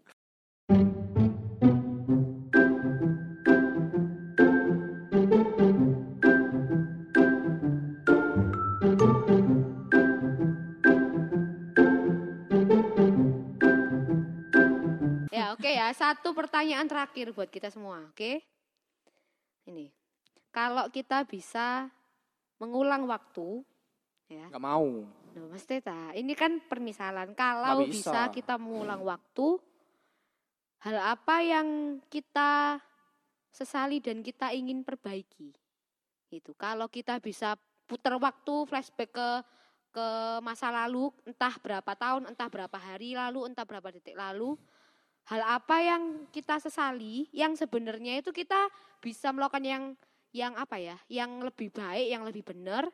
[15.93, 18.43] Satu pertanyaan terakhir buat kita semua, oke?
[19.69, 19.87] Ini.
[20.53, 21.89] Kalau kita bisa
[22.61, 23.65] mengulang waktu,
[24.29, 24.49] ya.
[24.53, 25.07] Gak mau.
[25.33, 27.33] Loh, Mas Teta, ini kan permisalan.
[27.33, 28.29] Kalau Nggak bisa.
[28.29, 28.35] bisa.
[28.35, 29.57] kita mengulang waktu,
[30.85, 32.77] hal apa yang kita
[33.49, 35.57] sesali dan kita ingin perbaiki?
[36.29, 36.53] Itu.
[36.57, 37.57] Kalau kita bisa
[37.89, 39.31] putar waktu, flashback ke
[39.93, 40.09] ke
[40.41, 44.57] masa lalu, entah berapa tahun, entah berapa hari lalu, entah berapa detik lalu,
[45.31, 49.85] hal apa yang kita sesali, yang sebenarnya itu kita bisa melakukan yang
[50.33, 52.89] yang apa ya, yang lebih baik, yang lebih benar,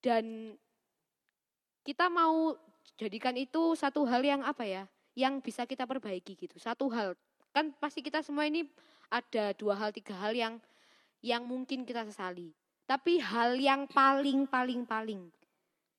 [0.00, 0.56] dan
[1.84, 2.56] kita mau
[2.96, 4.82] jadikan itu satu hal yang apa ya,
[5.14, 6.56] yang bisa kita perbaiki gitu.
[6.56, 7.12] Satu hal
[7.54, 8.66] kan pasti kita semua ini
[9.06, 10.58] ada dua hal tiga hal yang
[11.22, 12.50] yang mungkin kita sesali.
[12.84, 15.32] Tapi hal yang paling paling paling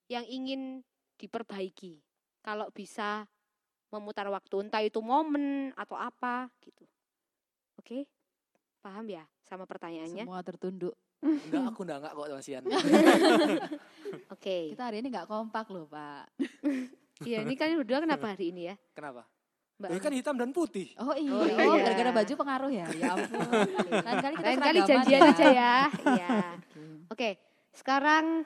[0.05, 0.85] yang ingin
[1.17, 1.97] diperbaiki
[2.45, 3.25] kalau bisa
[3.97, 6.83] memutar waktu entah itu momen atau apa gitu.
[7.79, 8.05] Oke?
[8.83, 10.23] Paham ya sama pertanyaannya?
[10.27, 10.93] Semua tertunduk.
[11.25, 12.63] Enggak, aku enggak, enggak kok Masian.
[14.35, 14.57] Oke.
[14.75, 16.25] Kita hari ini nggak kompak loh Pak.
[17.23, 18.75] Iya, ini kalian berdua kenapa hari ini ya?
[18.91, 19.23] Kenapa?
[19.79, 20.91] Mbak Ini kan hitam dan putih.
[20.99, 21.83] Oh iya, Oh, oh, iya.
[21.87, 22.85] gara-gara baju pengaruh ya.
[22.91, 23.39] Ya ampun.
[24.03, 25.75] Lain kali kita Lain kali janjian aja ya.
[26.11, 26.35] Iya.
[26.59, 26.83] Oke.
[27.11, 27.29] Oke,
[27.71, 28.43] sekarang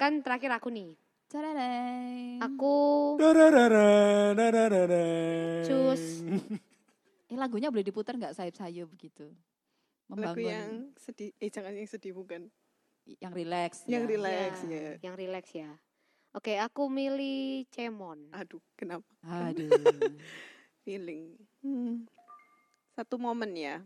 [0.00, 0.96] kan terakhir aku nih.
[1.26, 2.38] Carareng.
[2.38, 2.74] Aku
[5.66, 6.04] cus.
[7.26, 9.26] Eh lagunya boleh diputar nggak sayap sayu begitu?
[10.06, 12.46] Lagu Membangun yang sedih, eh jangan yang sedih bukan.
[13.18, 13.86] yang rileks.
[13.86, 14.10] Yang ya.
[14.10, 14.92] relax Ya, ya.
[15.02, 15.70] Yang rileks ya.
[16.34, 18.30] Oke, aku milih Cemon.
[18.30, 19.06] Aduh, kenapa?
[19.24, 19.70] Aduh.
[20.86, 21.34] Feeling.
[21.64, 22.06] Hmm.
[22.94, 23.82] Satu momen ya.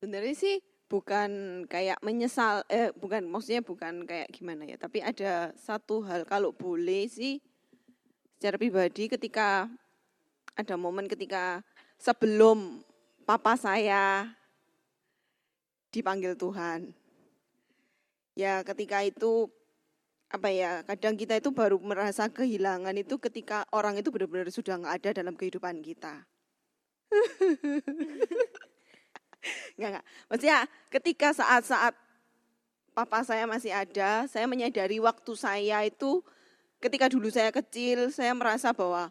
[0.00, 0.58] Sebenarnya sih
[0.92, 4.76] bukan kayak menyesal, eh bukan, maksudnya bukan kayak gimana ya.
[4.76, 7.40] Tapi ada satu hal kalau boleh sih
[8.36, 9.72] secara pribadi ketika
[10.52, 11.64] ada momen ketika
[11.96, 12.84] sebelum
[13.24, 14.28] papa saya
[15.88, 16.92] dipanggil Tuhan.
[18.36, 19.48] Ya ketika itu
[20.28, 24.96] apa ya kadang kita itu baru merasa kehilangan itu ketika orang itu benar-benar sudah nggak
[25.00, 26.28] ada dalam kehidupan kita.
[29.76, 30.04] Nggak, nggak.
[30.30, 31.94] Maksudnya ketika saat-saat
[32.92, 36.22] papa saya masih ada, saya menyadari waktu saya itu
[36.82, 39.08] ketika dulu saya kecil, saya merasa bahwa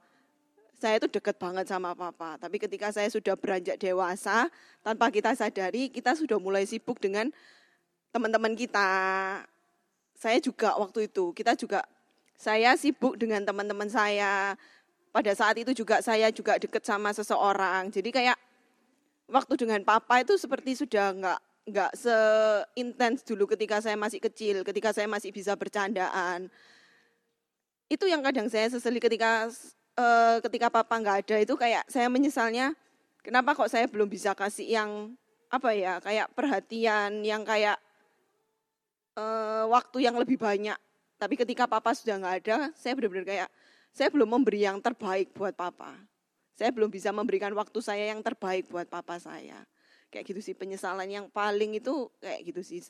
[0.81, 2.41] saya itu dekat banget sama papa.
[2.41, 4.49] Tapi ketika saya sudah beranjak dewasa,
[4.81, 7.29] tanpa kita sadari, kita sudah mulai sibuk dengan
[8.09, 8.89] teman-teman kita.
[10.17, 11.85] Saya juga waktu itu, kita juga,
[12.33, 14.57] saya sibuk dengan teman-teman saya.
[15.13, 17.93] Pada saat itu juga saya juga dekat sama seseorang.
[17.93, 18.37] Jadi kayak
[19.31, 21.39] waktu dengan papa itu seperti sudah nggak
[21.71, 26.51] nggak seintens dulu ketika saya masih kecil, ketika saya masih bisa bercandaan.
[27.87, 29.47] Itu yang kadang saya sesali ketika
[29.95, 32.75] eh, ketika papa nggak ada itu kayak saya menyesalnya
[33.23, 34.91] kenapa kok saya belum bisa kasih yang
[35.51, 37.79] apa ya kayak perhatian yang kayak
[39.15, 40.77] eh, waktu yang lebih banyak.
[41.21, 43.49] Tapi ketika papa sudah nggak ada, saya benar-benar kayak
[43.93, 46.10] saya belum memberi yang terbaik buat papa.
[46.61, 49.65] Saya belum bisa memberikan waktu saya yang terbaik buat papa saya.
[50.13, 52.85] Kayak gitu sih penyesalan yang paling itu kayak gitu sih.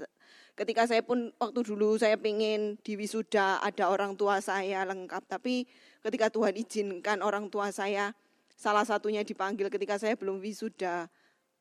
[0.60, 5.24] Ketika saya pun waktu dulu saya pengen di wisuda ada orang tua saya lengkap.
[5.24, 5.64] Tapi
[6.04, 8.12] ketika Tuhan izinkan orang tua saya
[8.60, 11.08] salah satunya dipanggil ketika saya belum wisuda.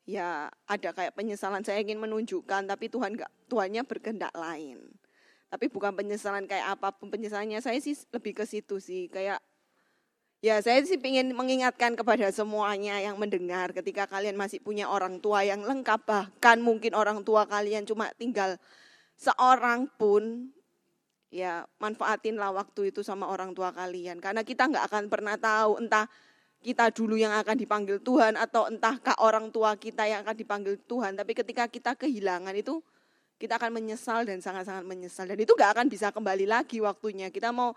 [0.03, 4.83] Ya ada kayak penyesalan saya ingin menunjukkan tapi Tuhan nggak Tuhannya berkehendak lain.
[5.47, 9.39] Tapi bukan penyesalan kayak apa pun penyesalannya saya sih lebih ke situ sih kayak
[10.41, 15.45] Ya saya sih ingin mengingatkan kepada semuanya yang mendengar ketika kalian masih punya orang tua
[15.45, 18.57] yang lengkap bahkan mungkin orang tua kalian cuma tinggal
[19.21, 20.49] seorang pun
[21.29, 26.09] ya manfaatinlah waktu itu sama orang tua kalian karena kita nggak akan pernah tahu entah
[26.61, 31.17] kita dulu yang akan dipanggil Tuhan atau entahkah orang tua kita yang akan dipanggil Tuhan.
[31.17, 32.85] Tapi ketika kita kehilangan itu
[33.41, 37.33] kita akan menyesal dan sangat-sangat menyesal dan itu gak akan bisa kembali lagi waktunya.
[37.33, 37.73] Kita mau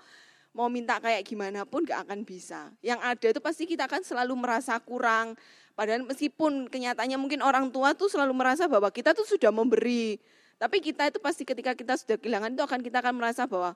[0.54, 2.70] mau minta kayak gimana pun gak akan bisa.
[2.86, 5.34] Yang ada itu pasti kita akan selalu merasa kurang.
[5.74, 10.22] Padahal meskipun kenyataannya mungkin orang tua tuh selalu merasa bahwa kita tuh sudah memberi.
[10.62, 13.74] Tapi kita itu pasti ketika kita sudah kehilangan itu akan kita akan merasa bahwa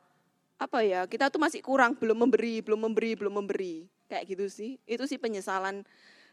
[0.58, 4.82] apa ya kita tuh masih kurang belum memberi belum memberi belum memberi kayak gitu sih
[4.90, 5.86] itu sih penyesalan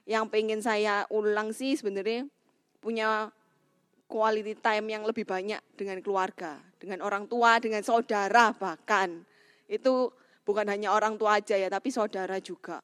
[0.09, 2.24] yang pengen saya ulang sih sebenarnya
[2.80, 3.28] punya
[4.09, 9.28] quality time yang lebih banyak dengan keluarga dengan orang tua dengan saudara bahkan
[9.68, 10.09] itu
[10.44, 12.80] bukan hanya orang tua aja ya tapi saudara juga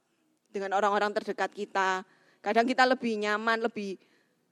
[0.50, 2.02] dengan orang-orang terdekat kita
[2.40, 4.00] kadang kita lebih nyaman lebih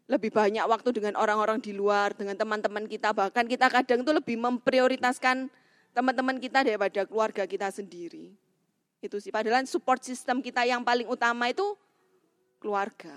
[0.08, 4.40] lebih banyak waktu dengan orang-orang di luar dengan teman-teman kita bahkan kita kadang tuh lebih
[4.40, 5.52] memprioritaskan
[5.98, 8.30] teman-teman kita daripada keluarga kita sendiri.
[9.02, 11.74] Itu sih, padahal support system kita yang paling utama itu
[12.62, 13.14] keluarga.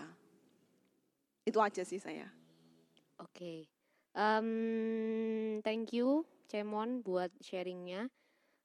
[1.45, 2.25] Itu aja sih saya.
[3.17, 3.65] Oke.
[4.17, 8.10] Em, thank you Cemon buat sharingnya.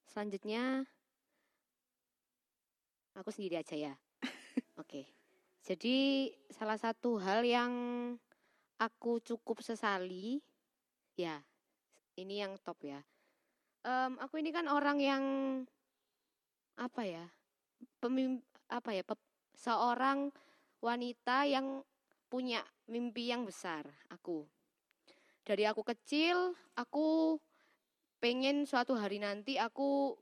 [0.08, 0.88] Selanjutnya
[3.16, 3.94] aku sendiri aja ya.
[4.80, 5.08] Oke.
[5.66, 7.72] Jadi salah satu hal yang
[8.78, 10.38] aku cukup sesali,
[11.18, 11.42] ya
[12.14, 13.00] ini yang top ya.
[13.82, 15.24] Em, aku ini kan orang yang
[16.76, 17.26] apa ya,
[17.98, 18.38] pemim,
[18.70, 20.30] apa ya, pep- seorang
[20.78, 21.82] wanita yang
[22.30, 23.82] punya mimpi yang besar.
[24.12, 24.46] Aku
[25.46, 27.38] dari aku kecil, aku
[28.18, 30.18] pengen suatu hari nanti aku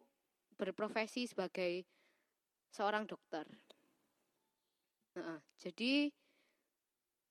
[0.61, 1.88] berprofesi sebagai
[2.74, 3.46] seorang dokter.
[5.14, 5.92] Heeh, jadi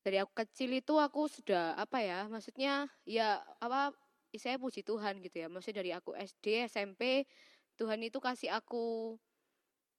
[0.04, 3.92] dari aku kecil itu aku sudah apa ya, maksudnya ya apa
[4.36, 5.48] saya puji Tuhan gitu ya.
[5.52, 7.28] Maksudnya dari aku SD, SMP,
[7.80, 9.16] Tuhan itu kasih aku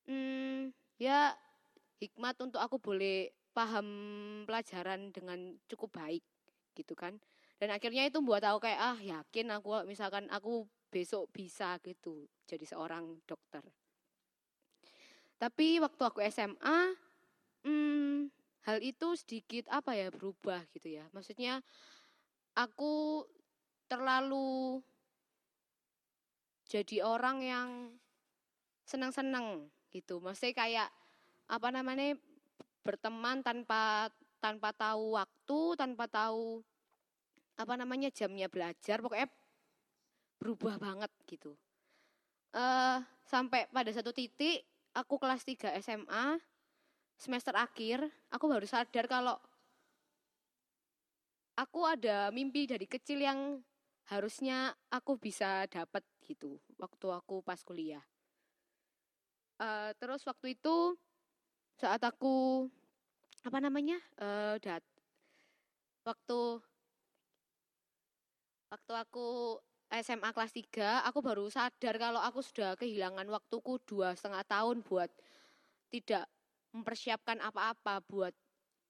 [0.08, 1.32] hmm, ya
[2.00, 3.86] hikmat untuk aku boleh paham
[4.48, 6.24] pelajaran dengan cukup baik
[6.76, 7.16] gitu kan.
[7.60, 12.64] Dan akhirnya itu buat aku kayak ah yakin aku misalkan aku besok bisa gitu jadi
[12.68, 13.62] seorang dokter.
[15.38, 16.78] Tapi waktu aku SMA,
[17.66, 18.30] hmm,
[18.64, 21.04] hal itu sedikit apa ya berubah gitu ya.
[21.12, 21.60] Maksudnya
[22.56, 23.24] aku
[23.90, 24.80] terlalu
[26.70, 27.68] jadi orang yang
[28.88, 30.18] senang-senang gitu.
[30.18, 30.88] Maksudnya kayak
[31.44, 32.16] apa namanya
[32.80, 34.08] berteman tanpa
[34.40, 36.60] tanpa tahu waktu, tanpa tahu
[37.54, 39.28] apa namanya jamnya belajar, pokoknya
[40.40, 41.56] berubah banget gitu.
[42.54, 44.62] eh sampai pada satu titik
[44.94, 46.38] aku kelas 3 SMA
[47.18, 49.36] semester akhir, aku baru sadar kalau
[51.54, 53.62] aku ada mimpi dari kecil yang
[54.10, 58.02] harusnya aku bisa dapat gitu waktu aku pas kuliah.
[59.62, 60.98] Eh, terus waktu itu
[61.78, 62.66] saat aku
[63.44, 64.82] apa namanya eh dat
[66.02, 66.58] waktu
[68.72, 69.26] waktu aku
[70.02, 75.10] SMA kelas 3 aku baru sadar kalau aku sudah kehilangan waktuku dua setengah tahun buat
[75.92, 76.26] tidak
[76.74, 78.34] mempersiapkan apa-apa buat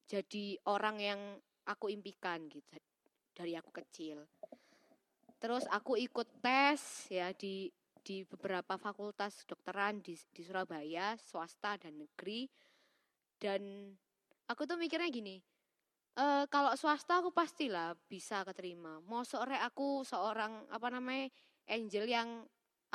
[0.08, 1.20] jadi orang yang
[1.68, 2.76] aku impikan gitu
[3.36, 4.24] dari aku kecil.
[5.36, 6.80] Terus aku ikut tes
[7.12, 7.68] ya di
[8.04, 12.48] di beberapa fakultas kedokteran di, di Surabaya, swasta dan negeri.
[13.40, 13.92] Dan
[14.48, 15.40] aku tuh mikirnya gini,
[16.14, 19.02] eh kalau swasta aku pastilah bisa keterima.
[19.02, 21.26] Mau sore aku seorang apa namanya
[21.66, 22.28] angel yang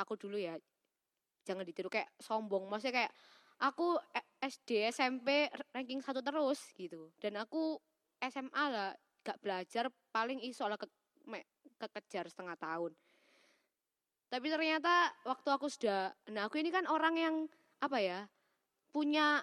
[0.00, 0.56] aku dulu ya
[1.44, 2.64] jangan ditiru kayak sombong.
[2.68, 3.12] Maksudnya kayak
[3.60, 7.12] aku eh, SD SMP ranking satu terus gitu.
[7.20, 7.76] Dan aku
[8.20, 10.88] SMA lah gak belajar paling iso lah ke,
[11.28, 12.92] me- kekejar setengah tahun.
[14.30, 17.36] Tapi ternyata waktu aku sudah, nah aku ini kan orang yang
[17.82, 18.20] apa ya
[18.94, 19.42] punya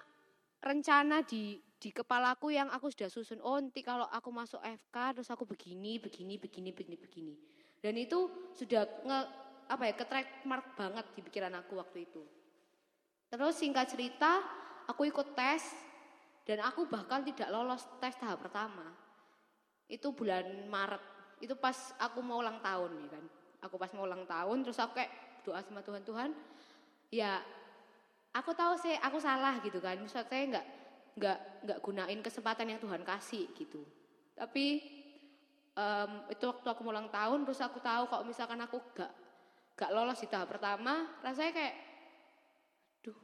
[0.64, 3.38] rencana di di kepalaku yang aku sudah susun.
[3.46, 7.34] Oh nanti kalau aku masuk FK terus aku begini, begini, begini, begini, begini.
[7.78, 9.20] Dan itu sudah nge
[9.70, 10.04] apa ya ke
[10.74, 12.22] banget di pikiran aku waktu itu.
[13.30, 14.42] Terus singkat cerita,
[14.90, 15.62] aku ikut tes
[16.42, 18.90] dan aku bahkan tidak lolos tes tahap pertama.
[19.86, 21.04] Itu bulan Maret.
[21.38, 23.24] Itu pas aku mau ulang tahun ya kan.
[23.68, 25.12] Aku pas mau ulang tahun terus aku kayak
[25.46, 26.30] doa sama Tuhan Tuhan.
[27.14, 27.38] Ya
[28.34, 29.94] aku tahu sih aku salah gitu kan.
[30.00, 30.66] Misalnya saya nggak
[31.18, 33.82] nggak nggak gunain kesempatan yang Tuhan kasih gitu.
[34.38, 34.80] Tapi
[35.74, 39.10] em, itu waktu aku ulang tahun terus aku tahu kalau misalkan aku gak
[39.78, 41.74] gak lolos di tahap pertama, rasanya kayak
[43.02, 43.18] duh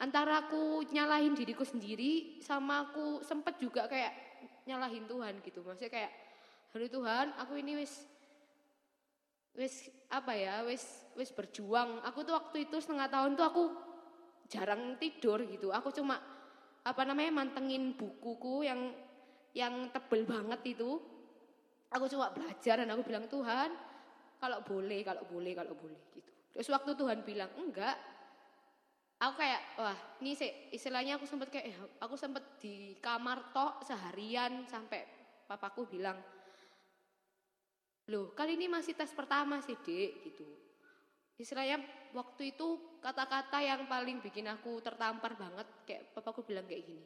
[0.00, 4.12] antara aku nyalahin diriku sendiri sama aku sempet juga kayak
[4.64, 6.12] nyalahin Tuhan gitu maksudnya kayak
[6.72, 8.08] hari Tuhan aku ini wis
[9.52, 13.64] wis apa ya wis wis berjuang aku tuh waktu itu setengah tahun tuh aku
[14.48, 15.72] jarang tidur gitu.
[15.72, 16.20] Aku cuma
[16.84, 18.92] apa namanya mantengin bukuku yang
[19.56, 21.00] yang tebel banget itu.
[21.94, 23.70] Aku cuma belajar dan aku bilang Tuhan,
[24.42, 26.30] kalau boleh, kalau boleh, kalau boleh gitu.
[26.50, 27.94] Terus waktu Tuhan bilang enggak,
[29.24, 33.80] aku kayak wah ini sih istilahnya aku sempat kayak eh, aku sempat di kamar tok
[33.86, 35.06] seharian sampai
[35.48, 36.18] papaku bilang
[38.12, 40.44] loh kali ini masih tes pertama sih dek gitu
[41.40, 41.80] istilahnya
[42.14, 47.04] waktu itu kata-kata yang paling bikin aku tertampar banget kayak papaku bilang kayak gini.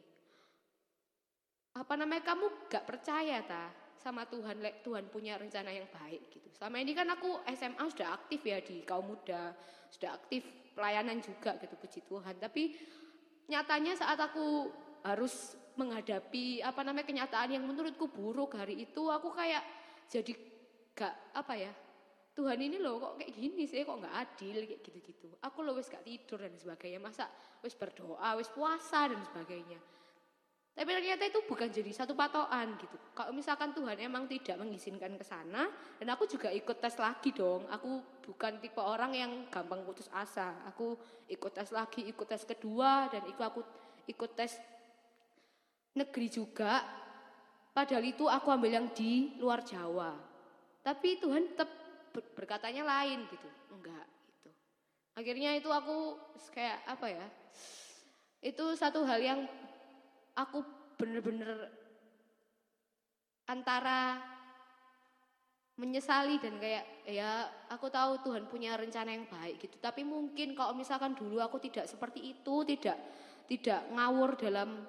[1.75, 6.47] Apa namanya kamu gak percaya ta sama Tuhan lek Tuhan punya rencana yang baik gitu.
[6.55, 9.51] Selama ini kan aku SMA sudah aktif ya di kaum muda
[9.89, 10.45] sudah aktif
[10.77, 12.35] pelayanan juga gitu puji Tuhan.
[12.39, 12.63] Tapi
[13.49, 14.71] nyatanya saat aku
[15.03, 19.63] harus menghadapi apa namanya kenyataan yang menurutku buruk hari itu aku kayak
[20.11, 20.35] jadi
[20.93, 21.71] gak apa ya
[22.39, 25.91] Tuhan ini loh kok kayak gini sih kok nggak adil kayak gitu-gitu aku loh wis
[25.91, 27.27] gak tidur dan sebagainya masa
[27.59, 29.75] wis berdoa wis puasa dan sebagainya
[30.79, 32.95] tapi ternyata itu bukan jadi satu patokan gitu.
[33.11, 35.67] Kalau misalkan Tuhan emang tidak mengizinkan ke sana,
[35.99, 37.67] dan aku juga ikut tes lagi dong.
[37.67, 40.55] Aku bukan tipe orang yang gampang putus asa.
[40.71, 40.95] Aku
[41.27, 43.59] ikut tes lagi, ikut tes kedua, dan itu aku
[44.07, 44.55] ikut tes
[45.99, 46.79] negeri juga.
[47.75, 50.15] Padahal itu aku ambil yang di luar Jawa.
[50.79, 51.78] Tapi Tuhan tetap
[52.11, 53.49] berkatanya lain gitu.
[53.73, 54.49] Enggak gitu.
[55.15, 56.17] Akhirnya itu aku
[56.53, 57.27] kayak apa ya?
[58.39, 59.39] Itu satu hal yang
[60.35, 60.63] aku
[60.99, 61.71] bener-bener
[63.49, 64.19] antara
[65.79, 70.75] menyesali dan kayak ya aku tahu Tuhan punya rencana yang baik gitu tapi mungkin kalau
[70.75, 72.99] misalkan dulu aku tidak seperti itu tidak
[73.47, 74.83] tidak ngawur dalam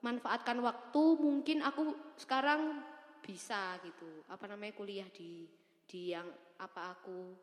[0.00, 2.80] manfaatkan waktu mungkin aku sekarang
[3.20, 5.46] bisa gitu apa namanya kuliah di
[5.86, 6.28] di yang
[6.58, 7.34] apa aku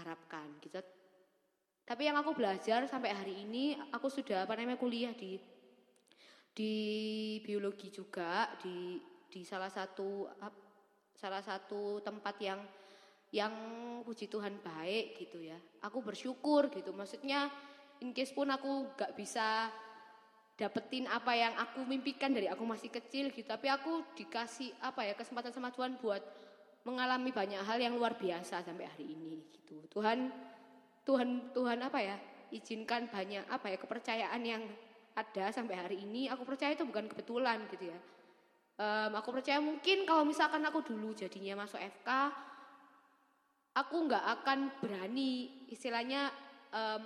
[0.00, 0.78] harapkan gitu
[1.90, 5.34] tapi yang aku belajar sampai hari ini aku sudah apa namanya kuliah di
[6.50, 6.74] di
[7.42, 10.26] biologi juga di di salah satu
[11.14, 12.60] salah satu tempat yang
[13.30, 13.54] yang
[14.02, 15.58] puji Tuhan baik gitu ya.
[15.86, 16.90] Aku bersyukur gitu.
[16.90, 17.46] Maksudnya
[18.02, 19.70] in case pun aku gak bisa
[20.58, 23.46] dapetin apa yang aku mimpikan dari aku masih kecil gitu.
[23.46, 26.22] Tapi aku dikasih apa ya kesempatan sama Tuhan buat
[26.90, 29.78] mengalami banyak hal yang luar biasa sampai hari ini gitu.
[29.94, 30.28] Tuhan
[31.06, 32.18] Tuhan Tuhan apa ya?
[32.50, 34.66] Izinkan banyak apa ya kepercayaan yang
[35.14, 36.26] ada sampai hari ini.
[36.26, 37.98] Aku percaya itu bukan kebetulan gitu ya
[38.80, 42.08] um, aku percaya mungkin kalau misalkan aku dulu jadinya masuk FK
[43.76, 46.32] aku nggak akan berani istilahnya
[46.72, 47.02] um,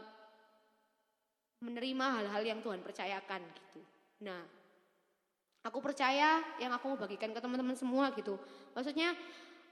[1.64, 3.80] menerima hal-hal yang Tuhan percayakan gitu
[4.22, 4.40] nah
[5.64, 8.38] aku percaya yang aku mau bagikan ke teman-teman semua gitu
[8.72, 9.12] maksudnya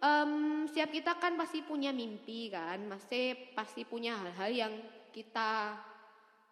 [0.02, 4.74] um, setiap kita kan pasti punya mimpi kan pasti pasti punya hal-hal yang
[5.14, 5.78] kita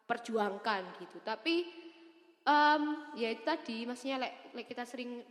[0.06, 1.18] perjuangkan gitu.
[1.22, 1.66] Tapi
[2.46, 2.82] um,
[3.18, 5.22] ya itu tadi maksudnya like, like kita sering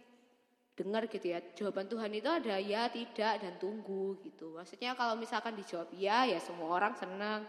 [0.79, 4.55] dengar gitu ya jawaban Tuhan itu ada ya tidak dan tunggu gitu.
[4.55, 7.43] Maksudnya kalau misalkan dijawab ya ya semua orang senang.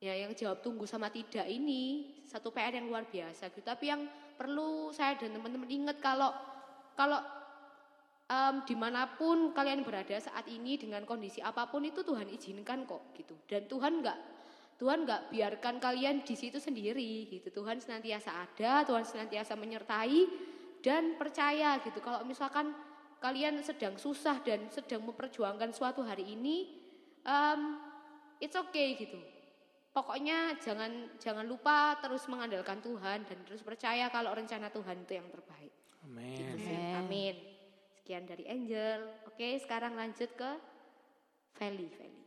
[0.00, 3.60] Ya yang jawab tunggu sama tidak ini satu PR yang luar biasa gitu.
[3.60, 4.08] Tapi yang
[4.40, 6.32] perlu saya dan teman-teman ingat kalau
[6.96, 7.20] kalau
[8.30, 12.86] um, di mana pun kalian berada saat ini dengan kondisi apa pun itu Tuhan izinkan
[12.86, 13.34] kok gitu.
[13.44, 14.18] Dan Tuhan nggak
[14.80, 17.50] Tuhan nggak biarkan kalian di situ sendiri gitu.
[17.50, 20.22] Tuhan senantiasa ada Tuhan senantiasa menyertai
[20.80, 21.98] dan percaya gitu.
[22.00, 22.72] Kalau misalkan
[23.20, 26.80] kalian sedang susah dan sedang memperjuangkan suatu hari ini
[27.26, 27.76] um,
[28.40, 29.20] it's okay gitu.
[29.90, 35.28] Pokoknya jangan jangan lupa terus mengandalkan Tuhan dan terus percaya kalau rencana Tuhan itu yang
[35.28, 35.74] terbaik.
[36.06, 36.56] Amin.
[36.56, 37.49] Gitu amin
[38.10, 40.50] sekian dari Angel oke sekarang lanjut ke
[41.54, 42.22] Feli Feli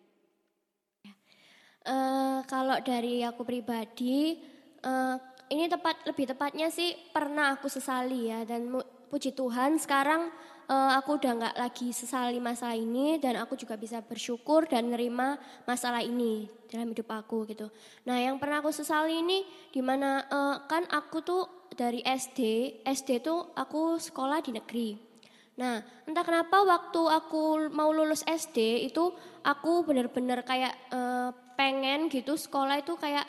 [1.91, 4.39] uh, kalau dari aku pribadi
[4.79, 5.19] uh,
[5.51, 8.71] ini tepat lebih tepatnya sih pernah aku sesali ya dan
[9.11, 10.31] puji Tuhan sekarang
[10.71, 15.35] uh, aku udah nggak lagi sesali masalah ini dan aku juga bisa bersyukur dan nerima
[15.67, 17.67] masalah ini dalam hidup aku gitu.
[18.07, 21.43] Nah yang pernah aku sesali ini di mana uh, kan aku tuh
[21.75, 22.39] dari SD
[22.87, 25.11] SD tuh aku sekolah di negeri.
[25.59, 29.13] Nah entah kenapa waktu aku mau lulus SD itu
[29.45, 33.25] aku bener-bener kayak uh, pengen gitu sekolah itu kayak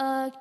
[0.00, 0.32] uh,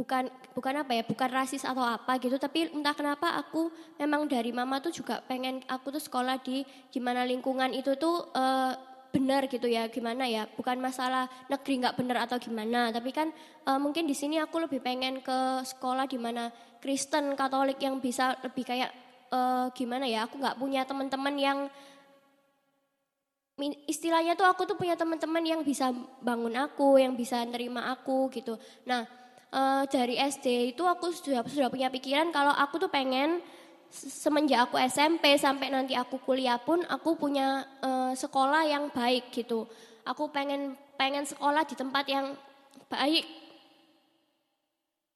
[0.00, 3.68] bukan bukan apa ya bukan rasis atau apa gitu tapi entah kenapa aku
[4.00, 8.72] memang dari mama tuh juga pengen aku tuh sekolah di gimana lingkungan itu tuh uh,
[9.10, 13.34] benar gitu ya gimana ya bukan masalah negeri nggak benar atau gimana tapi kan
[13.66, 16.48] uh, mungkin di sini aku lebih pengen ke sekolah di mana
[16.80, 18.88] Kristen Katolik yang bisa lebih kayak
[19.30, 21.58] uh, gimana ya aku nggak punya teman-teman yang
[23.68, 25.92] istilahnya tuh aku tuh punya teman-teman yang bisa
[26.24, 28.56] bangun aku, yang bisa nerima aku gitu.
[28.88, 29.04] Nah
[29.52, 33.42] eh, dari SD itu aku sudah sudah punya pikiran kalau aku tuh pengen
[33.92, 39.28] se- semenjak aku SMP sampai nanti aku kuliah pun aku punya eh, sekolah yang baik
[39.34, 39.68] gitu.
[40.08, 42.32] Aku pengen pengen sekolah di tempat yang
[42.88, 43.26] baik.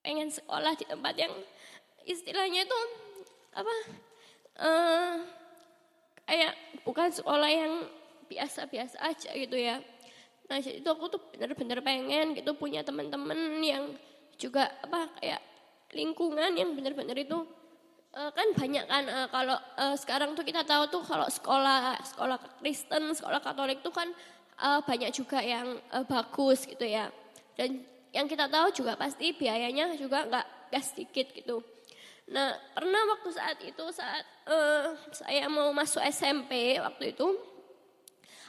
[0.04, 1.32] Pengen sekolah di tempat yang
[2.04, 2.80] istilahnya itu
[3.55, 3.74] apa?
[4.55, 5.14] eh
[6.24, 6.52] kayak
[6.86, 7.72] bukan sekolah yang
[8.26, 9.82] biasa-biasa aja gitu ya.
[10.48, 13.96] Nah jadi itu aku tuh bener-bener pengen gitu punya teman-teman yang
[14.36, 15.40] juga apa kayak
[15.94, 17.38] lingkungan yang bener-bener itu
[18.12, 22.36] eh, kan banyak kan eh, kalau eh, sekarang tuh kita tahu tuh kalau sekolah sekolah
[22.61, 24.11] Kristen sekolah Katolik tuh kan
[24.59, 27.09] eh, banyak juga yang eh, bagus gitu ya
[27.55, 27.80] dan
[28.14, 31.62] yang kita tahu juga pasti biayanya juga nggak nggak sedikit gitu
[32.24, 37.28] nah pernah waktu saat itu saat eh, saya mau masuk SMP waktu itu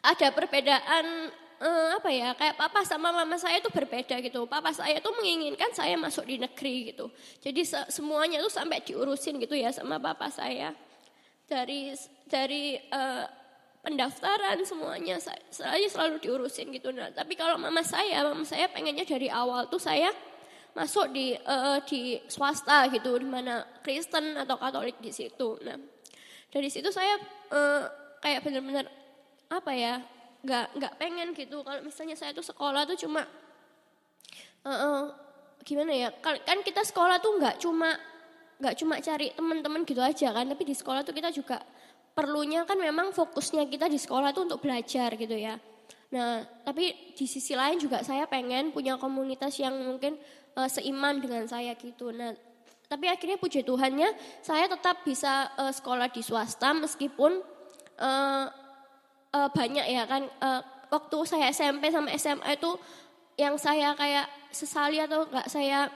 [0.05, 4.45] ada perbedaan eh, apa ya kayak papa sama mama saya itu berbeda gitu.
[4.45, 7.09] Papa saya tuh menginginkan saya masuk di negeri gitu.
[7.41, 10.75] Jadi se- semuanya tuh sampai diurusin gitu ya sama papa saya.
[11.45, 11.93] Dari
[12.29, 13.25] dari eh,
[13.85, 16.89] pendaftaran semuanya saya selalu diurusin gitu.
[16.93, 20.09] Nah tapi kalau mama saya mama saya pengennya dari awal tuh saya
[20.75, 25.55] masuk di eh, di swasta gitu di mana Kristen atau Katolik di situ.
[25.63, 25.79] Nah
[26.51, 27.15] dari situ saya
[27.49, 27.83] eh,
[28.19, 28.85] kayak benar-benar
[29.47, 30.03] apa ya
[30.43, 31.63] nggak nggak pengen gitu.
[31.63, 33.23] Kalau misalnya saya tuh sekolah tuh cuma
[34.67, 35.03] eh, eh,
[35.63, 37.95] gimana ya kan kan kita sekolah tuh nggak cuma
[38.59, 41.59] nggak cuma cari teman-teman gitu aja kan tapi di sekolah tuh kita juga
[42.15, 45.55] perlunya kan memang fokusnya kita di sekolah tuh untuk belajar gitu ya.
[46.11, 50.15] Nah tapi di sisi lain juga saya pengen punya komunitas yang mungkin
[50.55, 52.09] eh, seiman dengan saya gitu.
[52.15, 52.33] Nah
[52.85, 54.13] tapi akhirnya puji Tuhannya
[54.45, 57.41] saya tetap bisa eh, sekolah di swasta meskipun
[57.99, 58.45] eh,
[59.35, 62.71] eh, banyak ya kan eh, waktu saya SMP sama SMA itu
[63.35, 65.91] yang saya kayak sesali atau enggak saya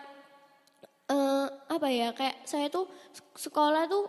[1.08, 2.90] eh, apa ya kayak saya tuh
[3.38, 4.06] sekolah tuh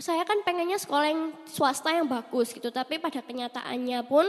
[0.00, 4.24] saya kan pengennya sekolah yang swasta yang bagus gitu tapi pada kenyataannya pun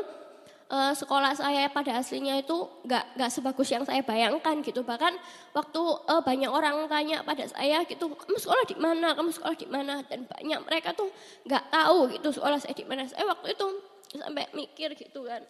[0.74, 2.58] eh, sekolah saya pada aslinya itu
[2.90, 4.82] nggak nggak sebagus yang saya bayangkan gitu.
[4.82, 5.14] Bahkan
[5.54, 9.14] waktu eh, banyak orang tanya pada saya gitu kamu sekolah di mana?
[9.14, 10.02] Kamu sekolah di mana?
[10.10, 11.14] Dan banyak mereka tuh
[11.46, 13.06] nggak tahu gitu sekolah saya di mana.
[13.06, 13.68] Saya waktu itu
[14.14, 15.42] sampai mikir gitu kan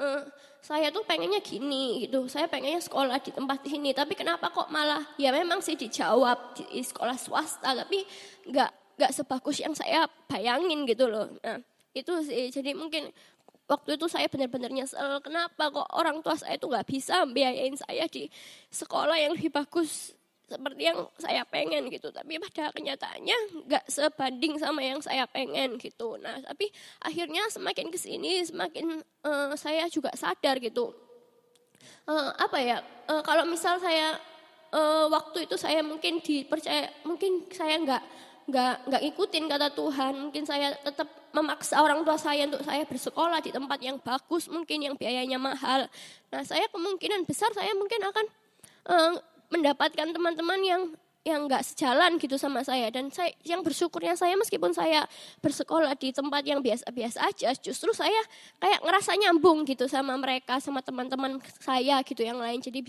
[0.00, 0.22] eh,
[0.62, 2.30] saya tuh pengennya gini gitu.
[2.30, 3.90] Saya pengennya sekolah di tempat ini.
[3.92, 8.06] Tapi kenapa kok malah ya memang sih dijawab di sekolah swasta tapi
[8.48, 11.28] nggak nggak sebagus yang saya bayangin gitu loh.
[11.44, 11.60] Nah
[11.92, 12.48] itu sih.
[12.48, 13.10] Jadi mungkin
[13.70, 18.04] waktu itu saya benar-benar nyesel kenapa kok orang tua saya itu nggak bisa biayain saya
[18.10, 18.26] di
[18.68, 20.12] sekolah yang lebih bagus
[20.52, 22.12] seperti yang saya pengen gitu.
[22.12, 26.20] Tapi pada kenyataannya nggak sebanding sama yang saya pengen gitu.
[26.20, 26.68] Nah tapi
[27.00, 30.92] akhirnya semakin ke sini semakin eh, saya juga sadar gitu.
[32.04, 34.20] Eh, apa ya eh, kalau misal saya
[34.74, 38.02] eh, waktu itu saya mungkin dipercaya mungkin saya nggak
[38.42, 43.40] nggak nggak ikutin kata Tuhan mungkin saya tetap memaksa orang tua saya untuk saya bersekolah
[43.40, 45.88] di tempat yang bagus mungkin yang biayanya mahal.
[46.28, 48.26] Nah saya kemungkinan besar saya mungkin akan
[48.88, 49.12] eh,
[49.52, 50.82] mendapatkan teman-teman yang
[51.22, 52.90] yang nggak sejalan gitu sama saya.
[52.90, 55.06] Dan saya yang bersyukurnya saya meskipun saya
[55.38, 58.18] bersekolah di tempat yang biasa-biasa aja justru saya
[58.58, 62.58] kayak ngerasa nyambung gitu sama mereka sama teman-teman saya gitu yang lain.
[62.58, 62.82] Jadi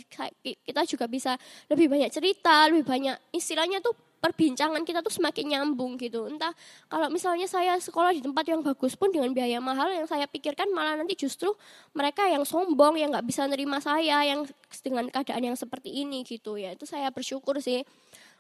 [0.66, 1.38] kita juga bisa
[1.70, 3.94] lebih banyak cerita lebih banyak istilahnya tuh
[4.24, 6.32] perbincangan kita tuh semakin nyambung gitu.
[6.32, 6.56] Entah
[6.88, 10.72] kalau misalnya saya sekolah di tempat yang bagus pun dengan biaya mahal yang saya pikirkan
[10.72, 11.52] malah nanti justru
[11.92, 14.48] mereka yang sombong yang nggak bisa nerima saya yang
[14.80, 16.72] dengan keadaan yang seperti ini gitu ya.
[16.72, 17.84] Itu saya bersyukur sih.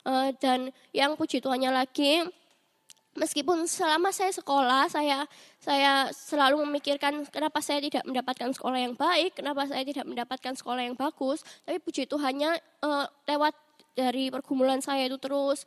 [0.04, 2.24] Eh, dan yang puji Tuhannya lagi
[3.14, 5.24] meskipun selama saya sekolah saya
[5.62, 10.82] saya selalu memikirkan kenapa saya tidak mendapatkan sekolah yang baik kenapa saya tidak mendapatkan sekolah
[10.82, 13.54] yang bagus tapi puji Tuhannya eh, lewat
[13.94, 15.66] dari pergumulan saya itu terus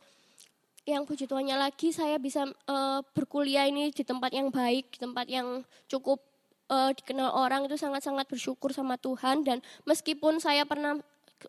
[0.87, 5.27] yang puji Tuhannya lagi saya bisa eh, berkuliah ini di tempat yang baik di tempat
[5.27, 6.23] yang cukup
[6.71, 10.95] eh, dikenal orang itu sangat-sangat bersyukur sama Tuhan dan meskipun saya pernah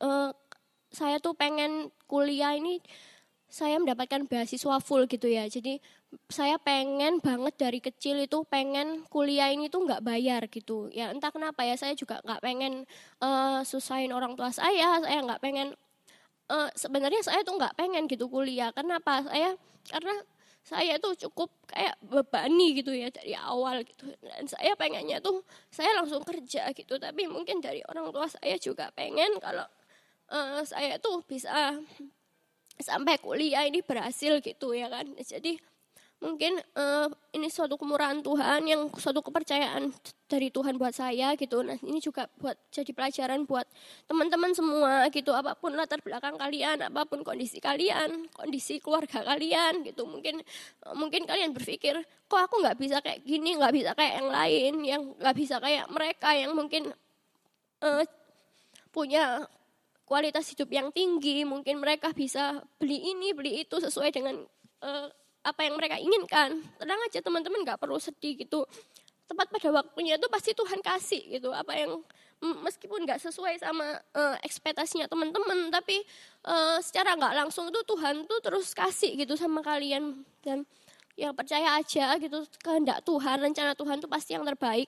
[0.02, 0.30] eh,
[0.90, 2.80] saya tuh pengen kuliah ini
[3.48, 5.48] saya mendapatkan beasiswa full gitu ya.
[5.48, 5.80] Jadi
[6.28, 10.92] saya pengen banget dari kecil itu pengen kuliah ini tuh nggak bayar gitu.
[10.92, 12.84] Ya entah kenapa ya saya juga nggak pengen
[13.24, 15.00] eh, susahin orang tua saya.
[15.00, 15.72] Saya nggak pengen
[16.48, 18.72] eh, sebenarnya saya tuh nggak pengen gitu kuliah.
[18.72, 19.24] Kenapa?
[19.24, 19.56] Saya
[19.88, 20.14] karena
[20.68, 24.12] saya tuh cukup kayak bebani gitu ya dari awal gitu.
[24.20, 25.40] Dan saya pengennya tuh
[25.72, 27.00] saya langsung kerja gitu.
[27.00, 29.64] Tapi mungkin dari orang tua saya juga pengen kalau
[30.32, 31.78] eh, saya tuh bisa
[32.78, 35.08] sampai kuliah ini berhasil gitu ya kan.
[35.20, 35.56] Jadi
[36.20, 39.88] mungkin eh, ini suatu kemurahan Tuhan yang suatu kepercayaan
[40.28, 41.64] dari Tuhan buat saya gitu.
[41.64, 43.64] Nah ini juga buat jadi pelajaran buat
[44.04, 45.32] teman-teman semua gitu.
[45.32, 50.04] Apa pun latar belakang kalian, apa pun kondisi kalian, kondisi keluarga kalian gitu.
[50.04, 50.44] Mungkin
[50.94, 51.96] mungkin kalian berpikir
[52.28, 55.88] kok aku nggak bisa kayak gini, nggak bisa kayak yang lain, yang nggak bisa kayak
[55.88, 56.92] mereka yang mungkin
[57.80, 58.04] eh,
[58.92, 59.48] punya
[60.04, 64.44] kualitas hidup yang tinggi, mungkin mereka bisa beli ini, beli itu sesuai dengan
[64.84, 65.08] eh,
[65.40, 66.60] apa yang mereka inginkan.
[66.76, 68.68] Tenang aja teman-teman nggak perlu sedih gitu.
[69.28, 71.52] Tepat pada waktunya itu pasti Tuhan kasih gitu.
[71.52, 72.00] Apa yang
[72.40, 76.00] m- meskipun nggak sesuai sama eh, ekspektasinya teman-teman, tapi
[76.48, 80.64] eh, secara nggak langsung tuh Tuhan tuh terus kasih gitu sama kalian dan
[81.18, 84.86] yang percaya aja gitu kehendak Tuhan, rencana Tuhan tuh pasti yang terbaik.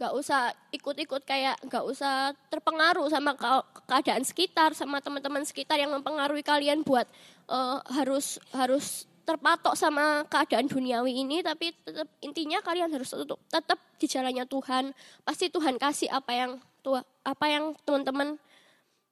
[0.00, 5.92] Gak usah ikut-ikut kayak gak usah terpengaruh sama ke- keadaan sekitar, sama teman-teman sekitar yang
[5.94, 7.06] mempengaruhi kalian buat
[7.48, 13.78] eh, harus harus terpatok sama keadaan duniawi ini tapi tetap intinya kalian harus tetap, tetap
[13.96, 14.90] di jalannya Tuhan
[15.22, 18.40] pasti Tuhan kasih apa yang tua apa yang teman-teman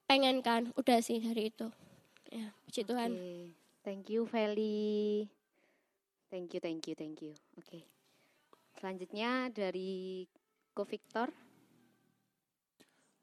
[0.05, 1.69] pengenkan udah sih dari itu
[2.29, 5.25] ya puji Tuhan Oke, Thank you Feli.
[6.29, 7.33] Thank you, thank you, thank you.
[7.57, 7.89] Oke.
[8.77, 10.29] Selanjutnya dari
[10.71, 11.33] Ko Victor.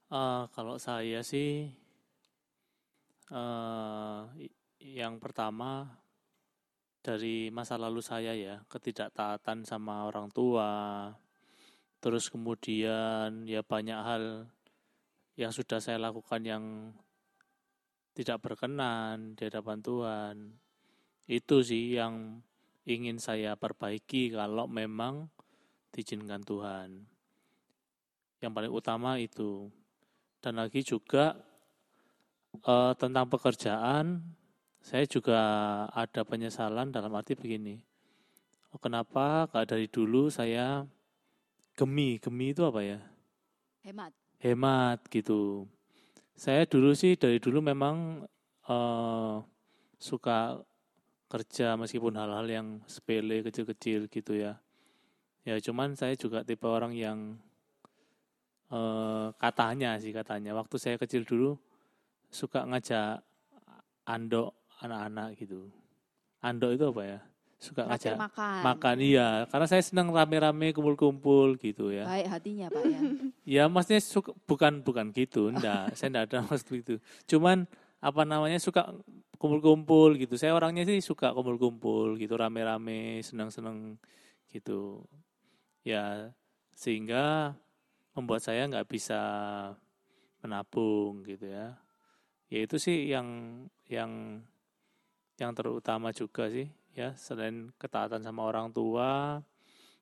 [0.09, 1.69] Eh, kalau saya sih
[3.25, 4.57] eh i-
[4.97, 5.85] yang pertama
[7.05, 11.13] dari masa lalu saya ya ketidaktaatan sama orang tua.
[12.01, 14.49] Terus kemudian ya banyak hal
[15.37, 16.63] yang sudah saya lakukan yang
[18.17, 20.35] tidak berkenan di hadapan Tuhan.
[21.29, 22.41] Itu sih yang
[22.89, 25.29] ingin saya perbaiki kalau memang
[25.93, 27.05] diizinkan Tuhan.
[28.41, 29.69] Yang paling utama itu.
[30.41, 31.37] Dan lagi juga
[32.65, 34.25] eh, tentang pekerjaan
[34.85, 35.41] saya juga
[35.89, 37.81] ada penyesalan dalam arti begini.
[38.69, 40.85] Oh, kenapa gak dari dulu saya
[41.73, 42.21] gemi?
[42.21, 43.01] Gemi itu apa ya?
[43.81, 44.13] Hemat.
[44.41, 45.65] hemat gitu.
[46.37, 48.29] Saya dulu sih dari dulu memang
[48.69, 49.35] eh,
[49.97, 50.61] suka
[51.33, 54.61] kerja meskipun hal-hal yang sepele kecil-kecil gitu ya.
[55.45, 57.41] Ya cuman saya juga tipe orang yang
[58.69, 60.53] eh, katanya sih katanya.
[60.53, 61.57] Waktu saya kecil dulu
[62.29, 63.25] suka ngajak
[64.05, 65.69] andok anak-anak gitu.
[66.41, 67.19] Andok itu apa ya?
[67.55, 68.61] Suka ngajak makan.
[68.61, 69.27] makan iya.
[69.49, 72.05] Karena saya senang rame-rame kumpul-kumpul gitu ya.
[72.05, 72.99] Baik hatinya Pak ya.
[73.57, 77.65] ya maksudnya suka, bukan bukan gitu enggak saya enggak ada maksud itu cuman
[78.03, 78.93] apa namanya suka
[79.41, 80.37] kumpul-kumpul gitu.
[80.37, 83.97] Saya orangnya sih suka kumpul-kumpul gitu rame-rame senang-senang
[84.51, 85.01] gitu.
[85.81, 86.29] Ya
[86.75, 87.55] sehingga
[88.13, 89.21] membuat saya nggak bisa
[90.43, 91.75] menabung gitu ya.
[92.51, 93.27] Ya itu sih yang
[93.89, 94.43] yang
[95.35, 99.43] yang terutama juga sih ya selain ketaatan sama orang tua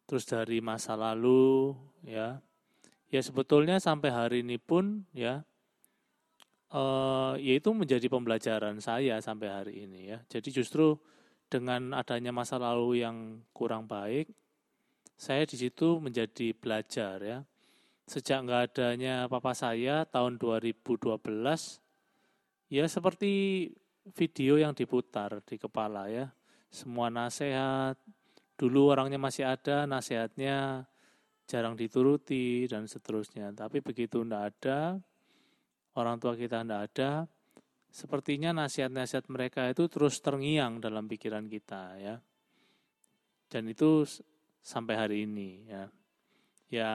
[0.06, 1.74] terus dari masa lalu
[2.06, 2.40] ya.
[3.14, 5.46] Ya sebetulnya sampai hari ini pun ya
[6.74, 10.20] eh ya itu menjadi pembelajaran saya sampai hari ini ya.
[10.30, 10.98] Jadi justru
[11.46, 14.34] dengan adanya masa lalu yang kurang baik
[15.14, 17.40] saya di situ menjadi belajar ya.
[18.10, 20.98] Sejak nggak adanya papa saya tahun 2012
[22.74, 23.32] ya seperti
[24.12, 26.28] video yang diputar di kepala ya.
[26.68, 27.96] Semua nasihat
[28.60, 30.84] dulu orangnya masih ada nasihatnya
[31.48, 33.56] jarang dituruti dan seterusnya.
[33.56, 35.00] Tapi begitu ndak ada
[35.96, 37.12] orang tua kita ndak ada
[37.94, 42.16] sepertinya nasihat-nasihat mereka itu terus terngiang dalam pikiran kita ya.
[43.48, 44.04] Dan itu
[44.60, 45.84] sampai hari ini ya.
[46.74, 46.92] Ya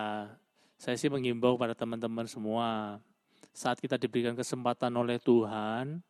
[0.75, 2.99] saya sih mengimbau pada teman-teman semua
[3.55, 6.03] saat kita diberikan kesempatan oleh Tuhan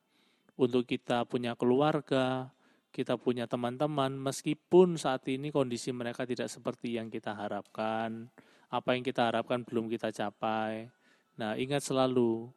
[0.59, 2.51] untuk kita punya keluarga,
[2.91, 8.27] kita punya teman-teman, meskipun saat ini kondisi mereka tidak seperti yang kita harapkan,
[8.69, 10.91] apa yang kita harapkan belum kita capai.
[11.39, 12.51] Nah, ingat selalu,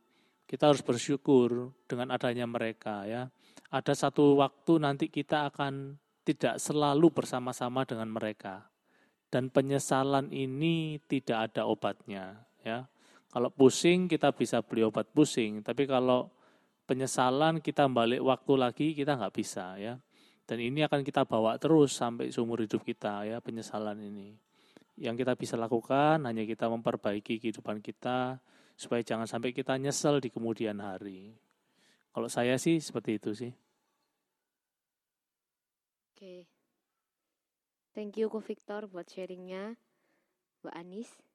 [0.50, 3.30] kita harus bersyukur dengan adanya mereka ya.
[3.70, 5.96] Ada satu waktu nanti kita akan
[6.26, 8.66] tidak selalu bersama-sama dengan mereka.
[9.32, 12.84] Dan penyesalan ini tidak ada obatnya ya.
[13.32, 16.28] Kalau pusing kita bisa beli obat pusing, tapi kalau
[16.92, 19.96] penyesalan kita balik waktu lagi kita nggak bisa ya.
[20.44, 24.36] Dan ini akan kita bawa terus sampai seumur hidup kita ya penyesalan ini.
[25.00, 28.44] Yang kita bisa lakukan hanya kita memperbaiki kehidupan kita
[28.76, 31.32] supaya jangan sampai kita nyesel di kemudian hari.
[32.12, 33.56] Kalau saya sih seperti itu sih.
[36.12, 36.44] Oke.
[37.96, 39.80] Thank you Ko Victor buat sharingnya.
[40.60, 41.31] Mbak Anis.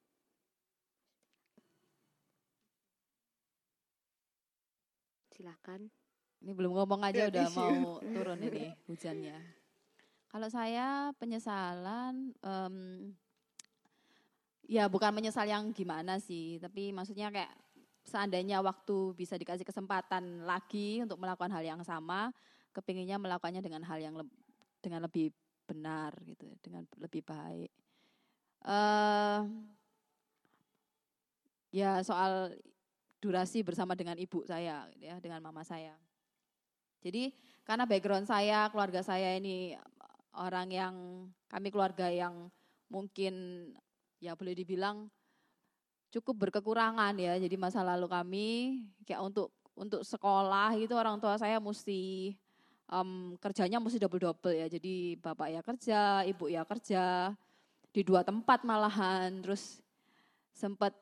[5.36, 5.92] Silakan.
[6.40, 7.60] Ini belum ngomong aja Nggak udah bisa.
[7.60, 9.36] mau turun ini hujannya.
[10.32, 12.76] Kalau saya penyesalan, em,
[14.68, 17.52] ya bukan menyesal yang gimana sih, tapi maksudnya kayak
[18.04, 22.32] seandainya waktu bisa dikasih kesempatan lagi untuk melakukan hal yang sama,
[22.72, 24.36] kepinginnya melakukannya dengan hal yang leb-
[24.80, 25.32] dengan lebih
[25.68, 27.70] benar gitu, dengan lebih baik.
[28.66, 29.40] eh
[31.70, 32.50] ya soal
[33.20, 35.96] durasi bersama dengan ibu saya, gitu ya, dengan mama saya.
[37.00, 39.76] Jadi karena background saya, keluarga saya ini
[40.36, 40.94] orang yang
[41.48, 42.50] kami keluarga yang
[42.90, 43.34] mungkin
[44.20, 45.08] ya boleh dibilang
[46.10, 47.38] cukup berkekurangan ya.
[47.40, 48.48] Jadi masa lalu kami
[49.04, 52.32] kayak untuk untuk sekolah itu orang tua saya mesti
[52.88, 54.66] em, kerjanya mesti double double ya.
[54.66, 57.32] Jadi bapak ya kerja, ibu ya kerja
[57.92, 59.44] di dua tempat malahan.
[59.44, 59.78] Terus
[60.56, 60.96] sempat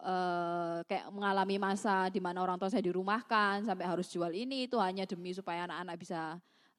[0.00, 4.76] eh, kayak mengalami masa di mana orang tua saya dirumahkan sampai harus jual ini itu
[4.80, 6.20] hanya demi supaya anak-anak bisa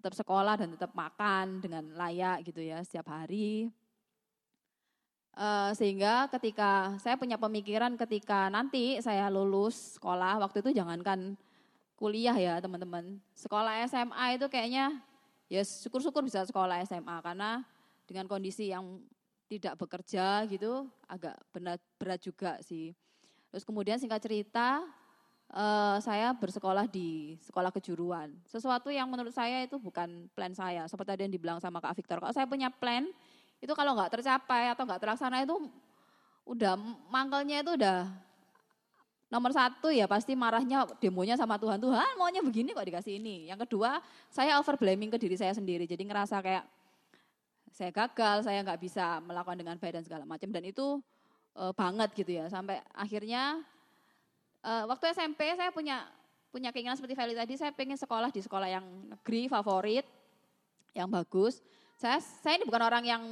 [0.02, 3.70] tetap sekolah dan tetap makan dengan layak gitu ya setiap hari.
[5.32, 11.40] Eh, sehingga ketika saya punya pemikiran ketika nanti saya lulus sekolah waktu itu jangankan
[11.96, 15.00] kuliah ya teman-teman sekolah SMA itu kayaknya
[15.48, 17.64] ya syukur-syukur bisa sekolah SMA karena
[18.04, 19.00] dengan kondisi yang
[19.48, 22.92] tidak bekerja gitu agak berat berat juga sih
[23.52, 24.82] terus kemudian singkat cerita
[25.52, 28.32] eh, saya bersekolah di sekolah kejuruan.
[28.47, 32.18] Sesuatu yang menurut saya itu bukan plan saya seperti tadi yang dibilang sama Kak Victor.
[32.24, 33.06] Kalau saya punya plan
[33.62, 35.54] itu kalau nggak tercapai atau nggak terlaksana itu
[36.49, 36.74] udah
[37.14, 38.10] mangkelnya itu udah
[39.32, 41.80] nomor satu ya pasti marahnya demonya sama Tuhan.
[41.80, 43.47] Tuhan maunya begini kok dikasih ini.
[43.47, 45.88] Yang kedua saya over blaming ke diri saya sendiri.
[45.88, 46.68] Jadi ngerasa kayak
[47.72, 50.52] saya gagal saya nggak bisa melakukan dengan baik dan segala macam.
[50.52, 50.99] Dan itu
[51.58, 52.45] eh, banget gitu ya.
[52.47, 53.60] Sampai akhirnya
[54.64, 56.08] eh, waktu SMP saya punya
[56.52, 60.04] punya keinginan seperti Feli tadi saya pengen sekolah di sekolah yang negeri favorit
[60.91, 61.64] yang bagus.
[61.95, 63.24] Saya saya ini bukan orang yang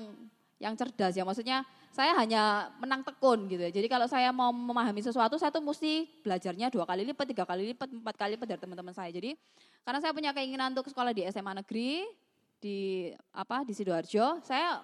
[0.59, 1.27] yang cerdas ya.
[1.27, 3.71] Maksudnya saya hanya menang tekun gitu ya.
[3.71, 7.75] Jadi kalau saya mau memahami sesuatu saya tuh mesti belajarnya dua kali lipat tiga kali
[7.75, 9.11] lipat empat kali lipat dari teman-teman saya.
[9.11, 9.35] Jadi
[9.83, 12.07] karena saya punya keinginan untuk sekolah di SMA negeri
[12.59, 14.83] di apa di sidoarjo saya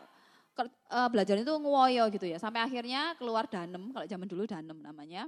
[0.63, 5.27] eh, belajar itu nguoyo gitu ya sampai akhirnya keluar danem kalau zaman dulu danem namanya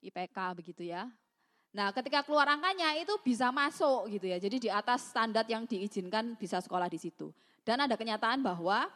[0.00, 1.10] IPK begitu ya
[1.72, 4.36] Nah, ketika keluar angkanya itu bisa masuk gitu ya.
[4.36, 7.32] Jadi di atas standar yang diizinkan bisa sekolah di situ.
[7.64, 8.92] Dan ada kenyataan bahwa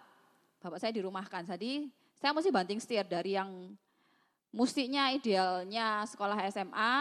[0.61, 1.49] bapak saya dirumahkan.
[1.57, 1.89] Jadi
[2.21, 3.73] saya mesti banting setir dari yang
[4.53, 6.95] mustinya idealnya sekolah SMA,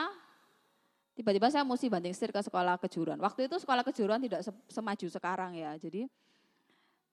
[1.19, 3.19] tiba-tiba saya mesti banting setir ke sekolah kejuruan.
[3.19, 5.75] Waktu itu sekolah kejuruan tidak se- semaju sekarang ya.
[5.75, 6.07] Jadi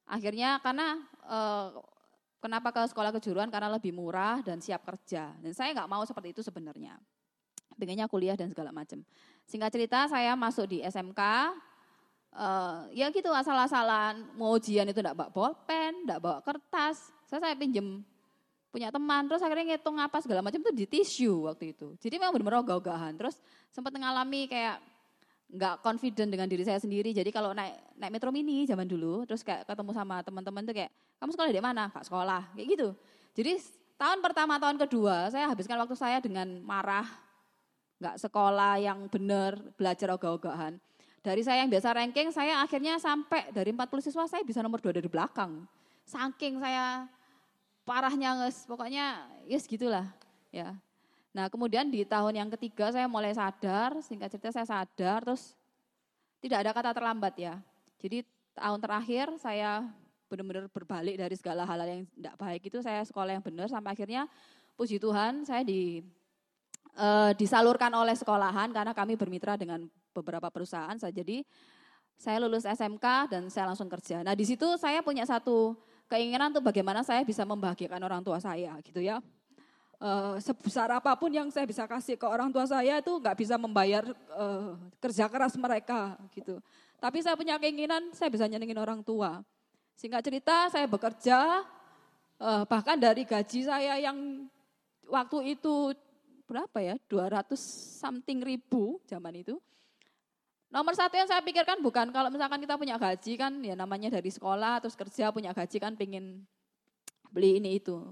[0.07, 1.69] akhirnya karena eh,
[2.43, 5.31] kenapa ke sekolah kejuruan karena lebih murah dan siap kerja.
[5.39, 6.99] Dan saya nggak mau seperti itu sebenarnya
[7.77, 9.01] pengennya kuliah dan segala macam.
[9.49, 11.21] Singkat cerita saya masuk di SMK,
[12.37, 17.55] eh, ya gitu asal-asalan, mau ujian itu enggak bawa bolpen, enggak bawa kertas, saya saya
[17.57, 18.05] pinjem
[18.73, 21.93] punya teman, terus akhirnya ngitung apa segala macam itu di tisu waktu itu.
[22.01, 23.13] Jadi memang benar-benar ogah-ogahan.
[23.21, 23.37] Terus
[23.69, 24.81] sempat mengalami kayak
[25.53, 27.13] nggak confident dengan diri saya sendiri.
[27.13, 30.91] Jadi kalau naik naik metro mini zaman dulu, terus kayak ketemu sama teman-teman tuh kayak
[31.21, 31.85] kamu sekolah di mana?
[31.93, 32.89] Kak sekolah, kayak gitu.
[33.37, 33.53] Jadi
[34.01, 37.05] tahun pertama, tahun kedua saya habiskan waktu saya dengan marah,
[38.01, 40.81] nggak sekolah yang benar, belajar ogah-ogahan.
[41.23, 44.91] Dari saya yang biasa ranking, saya akhirnya sampai dari 40 siswa saya bisa nomor dua
[44.91, 45.69] dari belakang.
[46.03, 47.07] Saking saya
[47.87, 50.11] parahnya pokoknya yes gitulah
[50.51, 50.75] ya.
[51.33, 55.57] Nah kemudian di tahun yang ketiga saya mulai sadar, singkat cerita saya sadar, terus
[56.45, 57.55] tidak ada kata terlambat ya.
[57.97, 59.89] Jadi tahun terakhir saya
[60.29, 64.25] benar-benar berbalik dari segala hal yang tidak baik itu saya sekolah yang benar sampai akhirnya
[64.81, 66.01] puji Tuhan saya di
[66.97, 70.97] eh, disalurkan oleh sekolahan karena kami bermitra dengan beberapa perusahaan.
[70.97, 71.45] Saya jadi
[72.17, 74.21] saya lulus SMK dan saya langsung kerja.
[74.21, 75.77] Nah di situ saya punya satu
[76.09, 79.21] keinginan untuk bagaimana saya bisa membahagiakan orang tua saya gitu ya.
[80.03, 83.55] Eh, sebesar apa pun yang saya bisa kasih ke orang tua saya itu nggak bisa
[83.55, 86.59] membayar eh, kerja keras mereka gitu.
[86.99, 89.47] Tapi saya punya keinginan saya bisa nyenengin orang tua.
[89.95, 91.63] Singkat cerita saya bekerja
[92.35, 94.51] eh, bahkan dari gaji saya yang
[95.07, 95.95] waktu itu
[96.51, 97.55] berapa ya 200
[98.03, 99.55] something ribu zaman itu.
[100.67, 104.35] Nomor satu yang saya pikirkan bukan kalau misalkan kita punya gaji kan ya namanya dari
[104.35, 106.43] sekolah terus kerja punya gaji kan pingin
[107.31, 108.11] beli ini itu.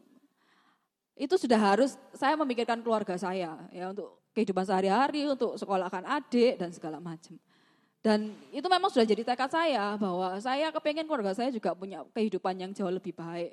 [1.21, 6.73] Itu sudah harus saya memikirkan keluarga saya ya untuk kehidupan sehari-hari, untuk sekolahkan adik dan
[6.73, 7.37] segala macam.
[8.01, 12.57] Dan itu memang sudah jadi tekad saya bahwa saya kepengen keluarga saya juga punya kehidupan
[12.57, 13.53] yang jauh lebih baik.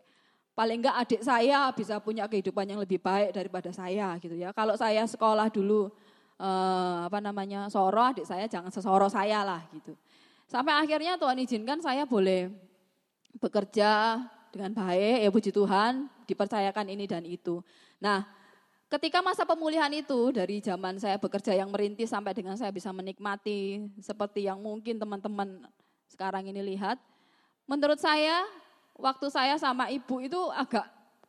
[0.55, 4.55] Paling enggak adik saya bisa punya kehidupan yang lebih baik daripada saya gitu ya.
[4.55, 5.91] Kalau saya sekolah dulu
[6.39, 9.91] eh, apa namanya soro adik saya jangan sesoro saya lah gitu.
[10.47, 12.47] Sampai akhirnya Tuhan izinkan saya boleh
[13.43, 17.63] bekerja dengan baik, ya puji Tuhan, dipercayakan ini dan itu.
[17.99, 18.25] Nah,
[18.87, 23.83] ketika masa pemulihan itu dari zaman saya bekerja yang merintis sampai dengan saya bisa menikmati
[23.99, 25.65] seperti yang mungkin teman-teman
[26.07, 26.97] sekarang ini lihat,
[27.67, 28.47] menurut saya
[28.97, 30.87] waktu saya sama ibu itu agak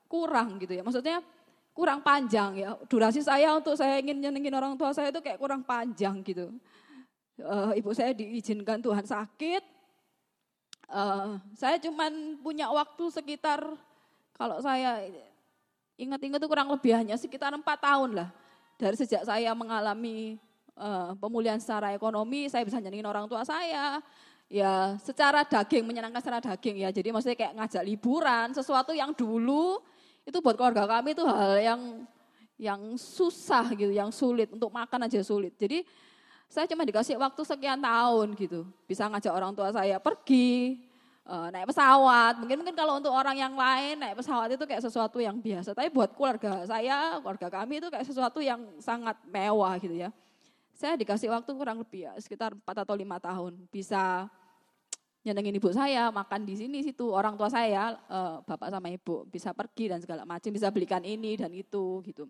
[0.09, 0.83] kurang gitu ya.
[0.83, 1.21] Maksudnya
[1.77, 2.75] kurang panjang ya.
[2.89, 6.51] Durasi saya untuk saya ingin nyenengin orang tua saya itu kayak kurang panjang gitu.
[7.39, 9.78] Eh, ibu saya diizinkan Tuhan sakit.
[10.89, 13.61] Eh, saya cuman punya waktu sekitar
[14.33, 15.05] kalau saya
[16.01, 18.29] ingat-ingat itu kurang lebih hanya sekitar empat tahun lah.
[18.81, 20.41] Dari sejak saya mengalami
[20.73, 24.01] eh, pemulihan secara ekonomi, saya bisa nyenengin orang tua saya,
[24.49, 26.89] ya secara daging menyenangkan secara daging ya.
[26.89, 29.85] Jadi maksudnya kayak ngajak liburan sesuatu yang dulu
[30.25, 31.81] itu buat keluarga kami itu hal yang
[32.57, 34.49] yang susah gitu yang sulit.
[34.57, 35.53] Untuk makan aja sulit.
[35.61, 35.85] Jadi
[36.49, 38.65] saya cuma dikasih waktu sekian tahun gitu.
[38.89, 40.81] Bisa ngajak orang tua saya pergi
[41.29, 42.41] eh, naik pesawat.
[42.41, 45.77] Mungkin mungkin kalau untuk orang yang lain naik pesawat itu kayak sesuatu yang biasa.
[45.77, 50.09] Tapi buat keluarga saya keluarga kami itu kayak sesuatu yang sangat mewah gitu ya.
[50.73, 53.69] Saya dikasih waktu kurang lebih ya sekitar 4 atau lima tahun.
[53.69, 54.25] Bisa
[55.29, 57.13] nyenengin ibu saya makan di sini situ.
[57.13, 60.49] Orang tua saya eh, bapak sama ibu bisa pergi dan segala macam.
[60.49, 62.25] Bisa belikan ini dan itu gitu.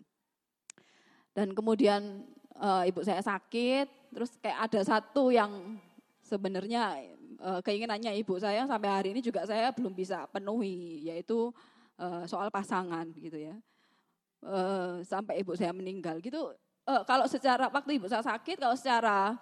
[1.31, 2.27] Dan kemudian
[2.59, 5.79] eh, ibu saya sakit terus kayak ada satu yang
[6.21, 6.99] sebenarnya
[7.39, 11.49] eh, keinginannya ibu saya sampai hari ini juga saya belum bisa penuhi yaitu
[11.95, 13.55] eh, soal pasangan gitu ya
[14.39, 16.55] Eh, sampai ibu saya meninggal gitu
[16.87, 19.35] eh, kalau secara waktu ibu saya sakit, kalau secara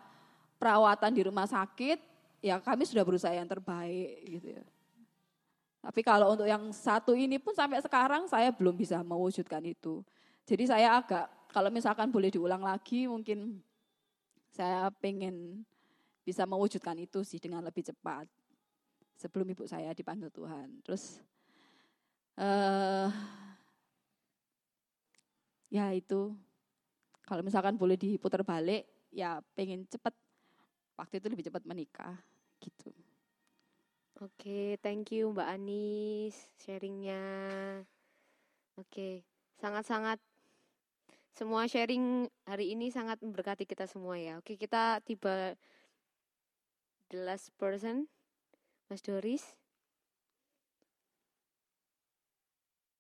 [0.58, 2.02] perawatan di rumah sakit,
[2.42, 4.66] ya kami sudah berusaha yang terbaik gitu ya.
[5.86, 10.02] Tapi kalau untuk yang satu ini pun sampai sekarang saya belum bisa mewujudkan itu.
[10.50, 13.58] Jadi saya agak, kalau misalkan boleh diulang lagi mungkin
[14.54, 15.66] saya pengen
[16.22, 18.30] bisa mewujudkan itu sih dengan lebih cepat.
[19.18, 20.86] Sebelum ibu saya dipanggil Tuhan.
[20.86, 21.18] Terus
[22.38, 23.10] eh
[25.74, 26.38] ya itu
[27.26, 30.14] kalau misalkan boleh diputar balik, ya pengen cepet
[30.94, 32.22] waktu itu lebih cepat menikah
[32.62, 32.94] gitu.
[34.22, 37.26] Oke, thank you Mbak Anis sharingnya.
[38.78, 39.26] Oke,
[39.58, 40.22] sangat-sangat
[41.38, 44.42] semua sharing hari ini sangat memberkati kita semua ya.
[44.42, 45.54] Oke, kita tiba
[47.14, 48.10] the last person,
[48.90, 49.46] Mas Doris.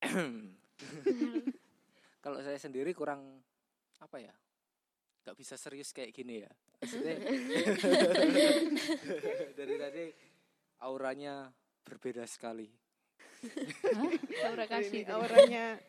[2.23, 3.41] Kalau saya sendiri kurang
[3.97, 4.37] apa ya?
[5.25, 6.53] Gak bisa serius kayak gini ya.
[6.77, 7.17] Maksudnya
[9.57, 10.13] dari tadi
[10.85, 11.49] auranya
[11.81, 12.69] berbeda sekali.
[14.45, 15.09] Aura kasih.
[15.09, 15.81] Auranya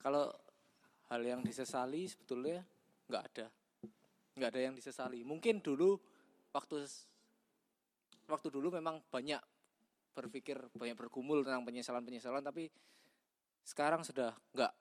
[0.00, 0.32] Kalau
[1.12, 2.64] hal yang disesali sebetulnya
[3.12, 3.46] nggak ada,
[4.40, 5.20] nggak ada yang disesali.
[5.28, 6.00] Mungkin dulu
[6.56, 6.88] waktu
[8.24, 9.40] waktu dulu memang banyak
[10.16, 12.72] berpikir banyak bergumul tentang penyesalan penyesalan, tapi
[13.60, 14.72] sekarang sudah nggak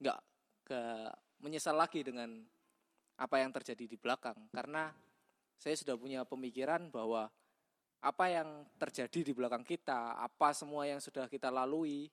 [0.00, 0.18] nggak
[0.64, 0.80] ke
[1.44, 2.40] menyesal lagi dengan
[3.20, 4.90] apa yang terjadi di belakang karena
[5.60, 7.30] saya sudah punya pemikiran bahwa
[8.04, 12.12] apa yang terjadi di belakang kita, apa semua yang sudah kita lalui,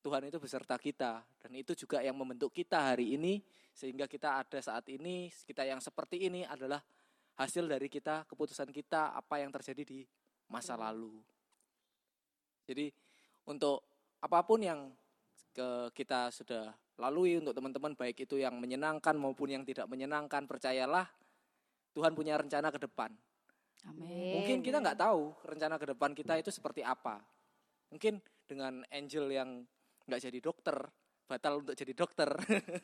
[0.00, 3.44] Tuhan itu beserta kita dan itu juga yang membentuk kita hari ini
[3.76, 6.80] sehingga kita ada saat ini, kita yang seperti ini adalah
[7.40, 10.00] hasil dari kita keputusan kita apa yang terjadi di
[10.52, 11.16] masa lalu.
[12.68, 12.92] Jadi
[13.48, 13.80] untuk
[14.20, 14.92] apa pun yang
[15.50, 16.70] ke kita sudah
[17.00, 21.08] lalui untuk teman-teman baik itu yang menyenangkan maupun yang tidak menyenangkan percayalah
[21.96, 23.10] Tuhan punya rencana ke depan.
[23.88, 24.36] Amin.
[24.38, 27.18] Mungkin kita nggak tahu rencana ke depan kita itu seperti apa.
[27.90, 29.64] Mungkin dengan Angel yang
[30.06, 30.76] nggak jadi dokter,
[31.26, 32.30] batal untuk jadi dokter.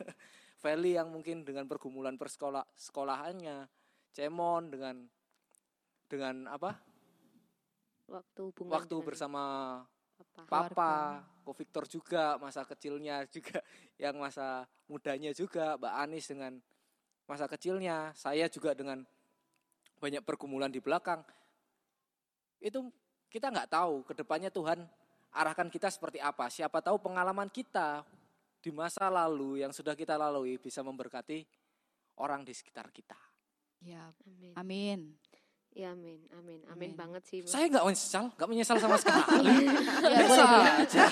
[0.63, 3.69] Feli yang mungkin dengan pergumulan persekolah sekolahannya,
[4.13, 4.97] Cemon dengan
[6.09, 6.73] dengan apa?
[8.07, 9.43] Waktu Waktu bersama
[10.17, 10.49] Papa.
[10.49, 10.93] Papa,
[11.45, 13.61] Ko Victor juga masa kecilnya juga
[14.03, 16.57] yang masa mudanya juga, Mbak Anis dengan
[17.29, 19.05] masa kecilnya, saya juga dengan
[20.01, 21.21] banyak pergumulan di belakang.
[22.63, 22.89] Itu
[23.29, 24.87] kita nggak tahu ke depannya Tuhan
[25.33, 26.47] arahkan kita seperti apa.
[26.47, 28.05] Siapa tahu pengalaman kita
[28.59, 31.47] di masa lalu yang sudah kita lalui bisa memberkati
[32.19, 33.17] orang di sekitar kita.
[33.81, 34.53] Ya, Amin.
[34.57, 35.01] amin.
[35.77, 36.91] Ya amin, amin, amin Amin.
[36.97, 37.45] banget sih.
[37.45, 37.53] Mas.
[37.53, 39.69] Saya nggak menyesal, nggak menyesal sama sekali.
[40.07, 41.05] Ya, Biasa boleh, aja.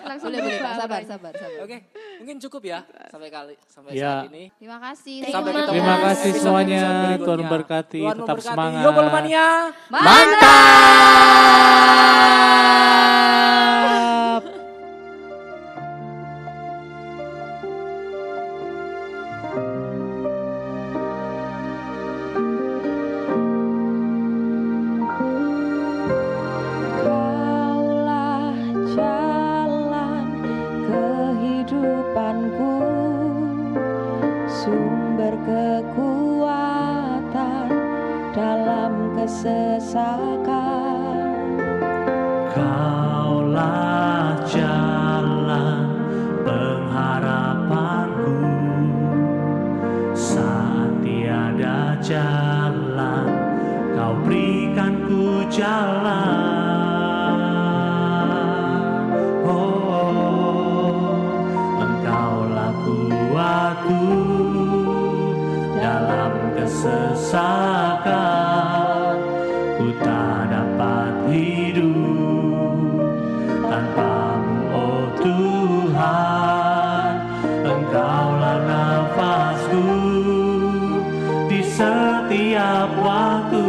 [0.00, 1.60] Langsung Boleh, boleh, Sabar, sabar, sabar.
[1.60, 2.80] Oke, mungkin cukup ya
[3.12, 4.24] sampai kali sampai Ya.
[4.24, 4.48] saat ini.
[4.56, 5.28] Terima kasih.
[5.28, 6.30] Sampai Terima ketemu Terima kasih.
[6.40, 6.80] semuanya.
[7.20, 8.00] Tuhan memberkati.
[8.00, 8.48] Tuhan Tetap memberkati.
[8.48, 9.28] semangat.
[9.28, 9.48] Yo.
[9.92, 10.56] Mantap.
[81.76, 83.65] Setiap waktu